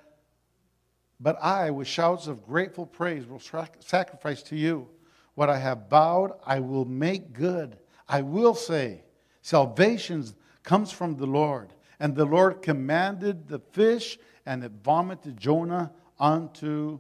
but 1.23 1.41
I, 1.41 1.71
with 1.71 1.87
shouts 1.87 2.27
of 2.27 2.45
grateful 2.45 2.85
praise, 2.85 3.27
will 3.27 3.41
sacrifice 3.79 4.43
to 4.45 4.57
you. 4.57 4.89
What 5.37 5.49
I 5.49 5.59
have 5.59 5.89
vowed, 5.89 6.33
I 6.45 6.59
will 6.59 6.85
make 6.85 7.33
good. 7.33 7.79
I 8.09 8.23
will 8.23 8.55
say, 8.55 9.05
Salvation 9.41 10.25
comes 10.65 10.91
from 10.91 11.17
the 11.17 11.27
Lord. 11.27 11.73
And 12.01 12.17
the 12.17 12.25
Lord 12.25 12.61
commanded 12.63 13.47
the 13.47 13.61
fish, 13.61 14.19
and 14.47 14.65
it 14.65 14.73
vomited 14.83 15.37
Jonah 15.37 15.93
onto 16.19 16.99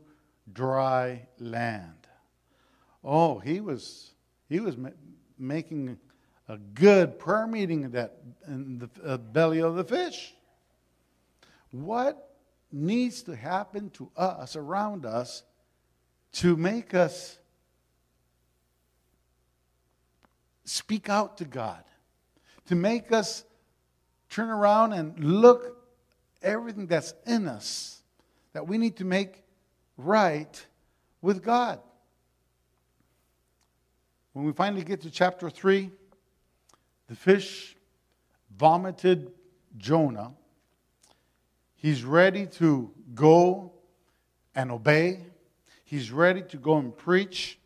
dry 0.53 1.27
land. 1.41 2.07
Oh, 3.03 3.41
he 3.41 3.61
was, 3.61 4.13
he 4.49 4.61
was 4.61 4.77
ma- 4.77 4.91
making 5.37 5.99
a 6.49 6.59
good 6.59 7.19
prayer 7.19 7.49
meeting 7.49 7.83
in, 7.83 7.91
that, 7.93 8.19
in 8.47 8.79
the 8.79 8.91
uh, 9.05 9.17
belly 9.17 9.61
of 9.61 9.75
the 9.75 9.85
fish. 9.85 10.35
What 11.73 12.32
needs 12.73 13.23
to 13.25 13.37
happen 13.37 13.91
to 13.91 14.11
us, 14.17 14.57
around 14.57 15.05
us, 15.05 15.43
to 16.33 16.57
make 16.57 16.95
us 16.95 17.39
speak 20.65 21.09
out 21.09 21.37
to 21.39 21.45
God, 21.45 21.83
to 22.67 22.75
make 22.75 23.13
us 23.13 23.45
turn 24.31 24.49
around 24.49 24.95
and 24.95 25.19
look 25.23 25.77
everything 26.43 26.87
that's 26.87 27.15
in 27.27 27.47
us 27.47 28.03
that 28.53 28.67
we 28.67 28.79
need 28.79 28.97
to 28.97 29.05
make 29.05 29.43
right 29.97 30.67
with 31.21 31.43
God. 31.43 31.81
When 34.33 34.47
we 34.47 34.53
finally 34.53 34.83
get 34.83 35.03
to 35.03 35.11
chapter 35.11 35.51
3, 35.51 35.91
The 37.13 37.17
fish 37.17 37.77
vomited 38.57 39.33
Jonah. 39.77 40.33
He's 41.83 42.05
ready 42.05 42.47
to 42.47 42.91
go 43.15 43.73
and 44.55 44.71
obey. 44.71 45.27
He's 45.85 46.11
ready 46.11 46.43
to 46.43 46.57
go 46.57 46.79
and 46.79 46.97
preach. 46.97 47.59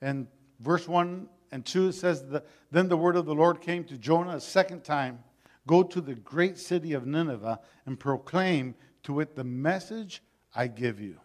And 0.00 0.26
verse 0.58 0.88
1 0.88 1.28
and 1.52 1.64
2 1.64 1.92
says, 1.92 2.24
Then 2.72 2.88
the 2.88 2.96
word 2.96 3.14
of 3.14 3.26
the 3.26 3.34
Lord 3.34 3.60
came 3.60 3.84
to 3.84 3.96
Jonah 3.96 4.36
a 4.36 4.40
second 4.40 4.82
time 4.82 5.22
Go 5.68 5.82
to 5.82 6.00
the 6.00 6.14
great 6.14 6.56
city 6.56 6.94
of 6.94 7.06
Nineveh 7.06 7.60
and 7.84 8.00
proclaim 8.00 8.74
to 9.02 9.20
it 9.20 9.36
the 9.36 9.44
message 9.44 10.22
I 10.54 10.66
give 10.66 10.98
you. 10.98 11.20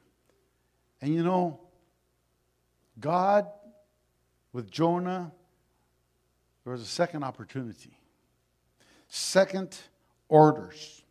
And 1.01 1.13
you 1.13 1.23
know, 1.23 1.61
God, 2.99 3.47
with 4.51 4.69
Jonah, 4.69 5.31
there 6.65 6.73
was 6.73 6.81
a 6.81 6.85
second 6.85 7.23
opportunity, 7.23 7.97
second 9.07 9.77
orders. 10.27 11.02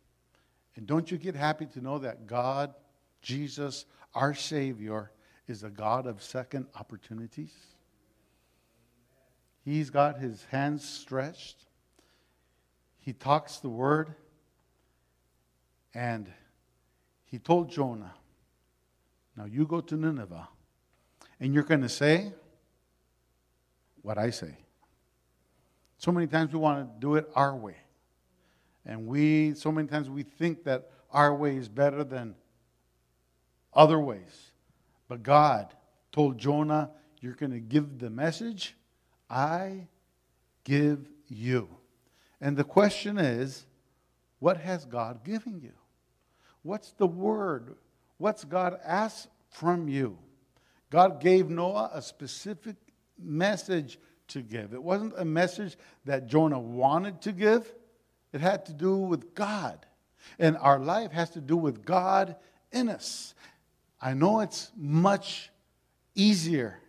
And 0.75 0.87
don't 0.87 1.09
you 1.11 1.17
get 1.17 1.35
happy 1.35 1.65
to 1.67 1.81
know 1.81 1.99
that 1.99 2.27
God, 2.27 2.73
Jesus, 3.21 3.85
our 4.15 4.33
Savior, 4.33 5.11
is 5.47 5.63
a 5.63 5.69
God 5.69 6.07
of 6.07 6.23
second 6.23 6.67
opportunities? 6.75 7.53
He's 9.63 9.89
got 9.89 10.19
his 10.19 10.43
hands 10.45 10.87
stretched. 10.87 11.65
He 12.99 13.13
talks 13.13 13.57
the 13.57 13.69
word. 13.69 14.15
And 15.93 16.31
he 17.25 17.37
told 17.37 17.69
Jonah, 17.69 18.13
Now 19.37 19.45
you 19.45 19.65
go 19.65 19.79
to 19.81 19.95
Nineveh, 19.95 20.47
and 21.39 21.53
you're 21.53 21.63
going 21.63 21.81
to 21.81 21.89
say 21.89 22.31
what 24.01 24.17
I 24.17 24.31
say. 24.31 24.57
So 25.97 26.11
many 26.11 26.27
times 26.27 26.51
we 26.51 26.59
want 26.59 26.79
to 26.79 26.99
do 26.99 27.15
it 27.15 27.29
our 27.35 27.55
way. 27.55 27.75
And 28.85 29.07
we, 29.07 29.53
so 29.53 29.71
many 29.71 29.87
times 29.87 30.09
we 30.09 30.23
think 30.23 30.63
that 30.65 30.89
our 31.11 31.33
way 31.33 31.55
is 31.55 31.69
better 31.69 32.03
than 32.03 32.35
other 33.73 33.99
ways. 33.99 34.51
But 35.07 35.23
God 35.23 35.73
told 36.11 36.37
Jonah, 36.37 36.91
You're 37.21 37.33
going 37.33 37.51
to 37.51 37.59
give 37.59 37.99
the 37.99 38.09
message 38.09 38.75
I 39.29 39.87
give 40.63 41.09
you. 41.27 41.69
And 42.41 42.57
the 42.57 42.63
question 42.63 43.17
is, 43.17 43.65
what 44.39 44.57
has 44.57 44.85
God 44.85 45.23
given 45.23 45.61
you? 45.61 45.71
What's 46.61 46.91
the 46.91 47.07
word? 47.07 47.75
What's 48.17 48.43
God 48.43 48.77
asked 48.85 49.29
from 49.49 49.87
you? 49.87 50.17
God 50.89 51.21
gave 51.21 51.49
Noah 51.49 51.89
a 51.93 52.01
specific 52.01 52.75
message 53.17 53.97
to 54.29 54.41
give. 54.41 54.73
It 54.73 54.83
wasn't 54.83 55.13
a 55.17 55.25
message 55.25 55.77
that 56.05 56.27
Jonah 56.27 56.59
wanted 56.59 57.21
to 57.21 57.31
give, 57.31 57.73
it 58.33 58.41
had 58.41 58.65
to 58.65 58.73
do 58.73 58.97
with 58.97 59.35
God. 59.35 59.85
And 60.39 60.57
our 60.57 60.79
life 60.79 61.11
has 61.11 61.29
to 61.31 61.41
do 61.41 61.55
with 61.55 61.85
God 61.85 62.35
in 62.71 62.89
us. 62.89 63.33
I 64.01 64.13
know 64.13 64.41
it's 64.41 64.71
much 64.75 65.49
easier 66.15 66.79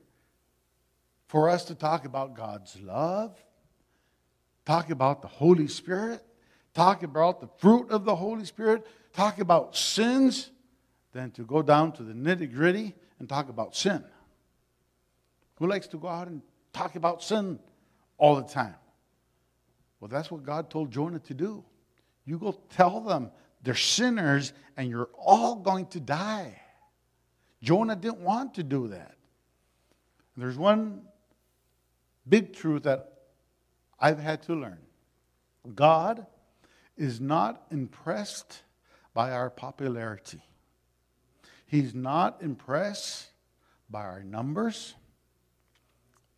for 1.26 1.48
us 1.48 1.64
to 1.66 1.74
talk 1.74 2.04
about 2.04 2.34
God's 2.34 2.80
love, 2.80 3.36
talk 4.64 4.90
about 4.90 5.20
the 5.20 5.28
Holy 5.28 5.68
Spirit, 5.68 6.24
talk 6.72 7.02
about 7.02 7.40
the 7.40 7.48
fruit 7.58 7.90
of 7.90 8.04
the 8.04 8.16
Holy 8.16 8.44
Spirit, 8.44 8.86
talk 9.12 9.38
about 9.38 9.76
sins, 9.76 10.50
than 11.12 11.30
to 11.30 11.44
go 11.44 11.62
down 11.62 11.92
to 11.92 12.02
the 12.02 12.12
nitty 12.12 12.52
gritty 12.52 12.94
and 13.18 13.28
talk 13.28 13.48
about 13.48 13.74
sin. 13.74 14.04
Who 15.56 15.68
likes 15.68 15.86
to 15.88 15.96
go 15.96 16.08
out 16.08 16.26
and 16.26 16.42
talk 16.72 16.96
about 16.96 17.22
sin 17.22 17.60
all 18.18 18.36
the 18.36 18.42
time? 18.42 18.74
Well, 20.04 20.10
that's 20.10 20.30
what 20.30 20.44
God 20.44 20.68
told 20.68 20.90
Jonah 20.90 21.20
to 21.20 21.32
do. 21.32 21.64
You 22.26 22.38
go 22.38 22.60
tell 22.68 23.00
them 23.00 23.30
they're 23.62 23.74
sinners 23.74 24.52
and 24.76 24.90
you're 24.90 25.08
all 25.18 25.56
going 25.56 25.86
to 25.86 25.98
die. 25.98 26.60
Jonah 27.62 27.96
didn't 27.96 28.20
want 28.20 28.52
to 28.56 28.62
do 28.62 28.88
that. 28.88 29.14
There's 30.36 30.58
one 30.58 31.00
big 32.28 32.52
truth 32.52 32.82
that 32.82 33.14
I've 33.98 34.18
had 34.18 34.42
to 34.42 34.54
learn 34.54 34.76
God 35.74 36.26
is 36.98 37.18
not 37.18 37.62
impressed 37.70 38.60
by 39.14 39.30
our 39.30 39.48
popularity, 39.48 40.42
He's 41.66 41.94
not 41.94 42.42
impressed 42.42 43.28
by 43.88 44.02
our 44.02 44.22
numbers. 44.22 44.96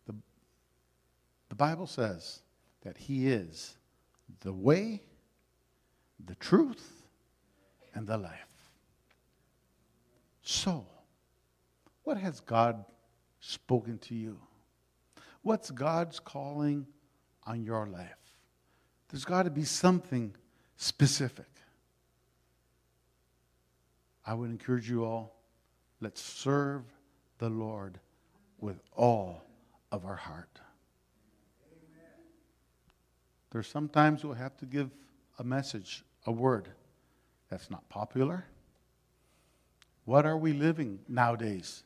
The, 0.05 0.15
the 1.49 1.55
Bible 1.55 1.85
says 1.85 2.43
that 2.87 2.95
He 2.95 3.27
is 3.27 3.75
the 4.39 4.53
way, 4.53 5.01
the 6.25 6.35
truth, 6.35 7.03
and 7.93 8.07
the 8.07 8.17
life. 8.17 8.31
So, 10.41 10.85
what 12.03 12.15
has 12.15 12.39
God 12.39 12.85
spoken 13.41 13.97
to 13.97 14.15
you? 14.15 14.39
What's 15.41 15.69
God's 15.69 16.21
calling 16.21 16.87
on 17.45 17.61
your 17.61 17.87
life? 17.87 18.15
There's 19.09 19.25
got 19.25 19.43
to 19.43 19.49
be 19.49 19.65
something 19.65 20.33
specific. 20.77 21.49
I 24.25 24.33
would 24.33 24.49
encourage 24.49 24.89
you 24.89 25.03
all 25.03 25.35
let's 25.99 26.21
serve 26.21 26.83
the 27.37 27.49
Lord 27.49 27.99
with 28.61 28.79
all 28.95 29.43
of 29.91 30.05
our 30.05 30.15
heart. 30.15 30.61
There's 33.57 33.67
sometimes 33.67 34.23
we'll 34.23 34.35
have 34.35 34.55
to 34.57 34.67
give 34.67 34.91
a 35.39 35.43
message, 35.43 36.03
a 36.27 36.31
word 36.31 36.69
that's 37.49 37.71
not 37.71 37.89
popular. 37.89 38.45
What 40.05 40.27
are 40.27 40.37
we 40.37 40.53
living 40.53 40.99
nowadays 41.07 41.81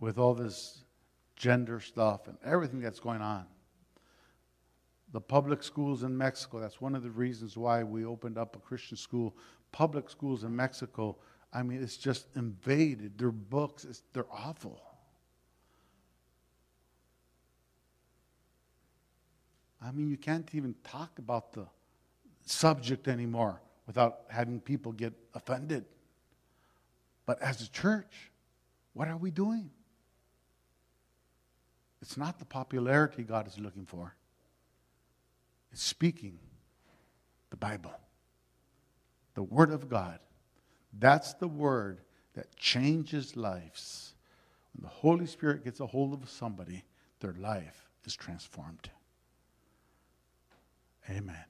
with 0.00 0.18
all 0.18 0.34
this 0.34 0.82
gender 1.36 1.78
stuff 1.78 2.26
and 2.26 2.36
everything 2.44 2.80
that's 2.80 2.98
going 2.98 3.20
on? 3.20 3.46
The 5.12 5.20
public 5.20 5.62
schools 5.62 6.02
in 6.02 6.18
Mexico, 6.18 6.58
that's 6.58 6.80
one 6.80 6.96
of 6.96 7.04
the 7.04 7.10
reasons 7.10 7.56
why 7.56 7.84
we 7.84 8.04
opened 8.04 8.36
up 8.36 8.56
a 8.56 8.58
Christian 8.58 8.96
school. 8.96 9.36
Public 9.70 10.10
schools 10.10 10.42
in 10.42 10.56
Mexico, 10.56 11.16
I 11.52 11.62
mean, 11.62 11.84
it's 11.84 11.96
just 11.96 12.26
invaded. 12.34 13.16
Their 13.16 13.30
books, 13.30 13.86
they're 14.12 14.26
awful. 14.32 14.80
I 19.84 19.90
mean, 19.92 20.08
you 20.08 20.16
can't 20.16 20.48
even 20.54 20.74
talk 20.82 21.18
about 21.18 21.52
the 21.52 21.66
subject 22.46 23.06
anymore 23.06 23.60
without 23.86 24.20
having 24.28 24.60
people 24.60 24.92
get 24.92 25.12
offended. 25.34 25.84
But 27.26 27.40
as 27.42 27.60
a 27.60 27.70
church, 27.70 28.30
what 28.94 29.08
are 29.08 29.16
we 29.16 29.30
doing? 29.30 29.70
It's 32.00 32.16
not 32.16 32.38
the 32.38 32.44
popularity 32.44 33.22
God 33.22 33.46
is 33.46 33.58
looking 33.58 33.86
for, 33.86 34.14
it's 35.72 35.82
speaking 35.82 36.38
the 37.50 37.56
Bible, 37.56 37.94
the 39.34 39.42
Word 39.42 39.70
of 39.70 39.88
God. 39.88 40.18
That's 40.98 41.34
the 41.34 41.48
Word 41.48 42.00
that 42.34 42.56
changes 42.56 43.36
lives. 43.36 44.14
When 44.74 44.82
the 44.82 44.94
Holy 44.94 45.26
Spirit 45.26 45.64
gets 45.64 45.80
a 45.80 45.86
hold 45.86 46.14
of 46.14 46.28
somebody, 46.28 46.84
their 47.20 47.34
life 47.34 47.88
is 48.04 48.14
transformed. 48.14 48.90
Amen. 51.10 51.44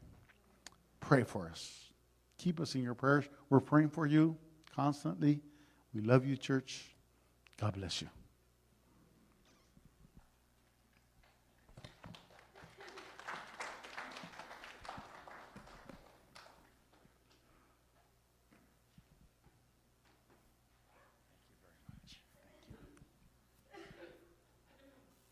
Pray 1.01 1.23
for 1.23 1.49
us. 1.49 1.91
Keep 2.39 2.61
us 2.61 2.75
in 2.75 2.83
your 2.83 2.95
prayers. 2.95 3.25
We're 3.51 3.61
praying 3.61 3.91
for 3.91 4.07
you 4.07 4.37
constantly. 4.75 5.41
We 5.95 6.01
love 6.01 6.27
you, 6.27 6.37
church. 6.37 6.95
God 7.61 7.75
bless 7.75 8.03
you. 8.03 8.09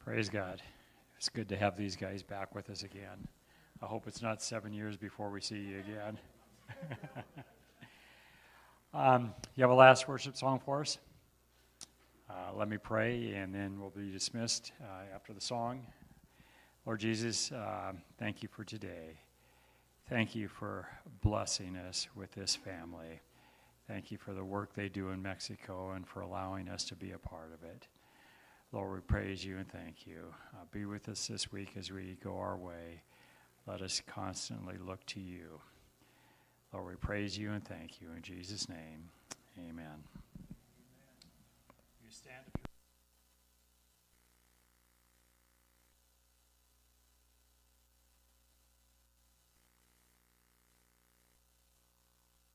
Praise 0.04 0.28
God. 0.28 0.60
It's 1.16 1.28
good 1.28 1.48
to 1.48 1.56
have 1.56 1.76
these 1.76 1.96
guys 1.96 2.22
back 2.22 2.54
with 2.54 2.68
us 2.68 2.82
again. 2.82 3.26
I 3.83 3.87
hope 3.87 4.07
it's 4.07 4.22
not 4.22 4.41
seven 4.41 4.72
years 4.72 4.97
before 4.97 5.28
we 5.28 5.41
see 5.41 5.57
you 5.57 5.80
again. 5.80 6.18
um, 8.95 9.35
you 9.57 9.64
have 9.64 9.72
a 9.72 9.74
last 9.74 10.07
worship 10.07 10.37
song 10.37 10.61
for 10.64 10.83
us? 10.83 10.99
Uh, 12.30 12.57
let 12.57 12.68
me 12.68 12.78
pray, 12.78 13.33
and 13.33 13.53
then 13.53 13.80
we'll 13.80 13.91
be 13.91 14.12
dismissed 14.12 14.70
uh, 14.80 15.12
after 15.12 15.33
the 15.33 15.41
song. 15.41 15.85
Lord 16.87 17.01
Jesus, 17.01 17.51
uh, 17.51 17.95
thank 18.20 18.41
you 18.41 18.49
for 18.49 18.62
today. 18.62 19.18
Thank 20.09 20.37
you 20.37 20.47
for 20.47 20.87
blessing 21.20 21.74
us 21.74 22.07
with 22.14 22.30
this 22.30 22.55
family. 22.55 23.20
Thank 23.89 24.12
you 24.12 24.16
for 24.16 24.33
the 24.33 24.45
work 24.45 24.76
they 24.76 24.89
do 24.91 25.09
in 25.09 25.20
Mexico 25.20 25.91
and 25.97 26.07
for 26.07 26.20
allowing 26.20 26.68
us 26.68 26.85
to 26.85 26.95
be 26.95 27.11
a 27.11 27.18
part 27.18 27.51
of 27.53 27.68
it. 27.68 27.89
Lord, 28.70 28.95
we 28.95 29.01
praise 29.01 29.45
you 29.45 29.59
and 29.59 29.68
thank 29.68 30.07
you. 30.07 30.33
Uh, 30.55 30.66
be 30.70 30.85
with 30.85 31.09
us 31.09 31.26
this 31.26 31.51
week 31.51 31.72
as 31.76 31.91
we 31.91 32.16
go 32.22 32.39
our 32.39 32.57
way. 32.57 33.03
Let 33.66 33.82
us 33.82 34.02
constantly 34.06 34.74
look 34.84 35.04
to 35.06 35.20
you. 35.20 35.60
Lord, 36.72 36.86
we 36.86 36.96
praise 36.96 37.36
you 37.38 37.52
and 37.52 37.64
thank 37.64 38.00
you. 38.00 38.08
In 38.16 38.22
Jesus' 38.22 38.68
name, 38.68 39.08
amen. 39.58 40.21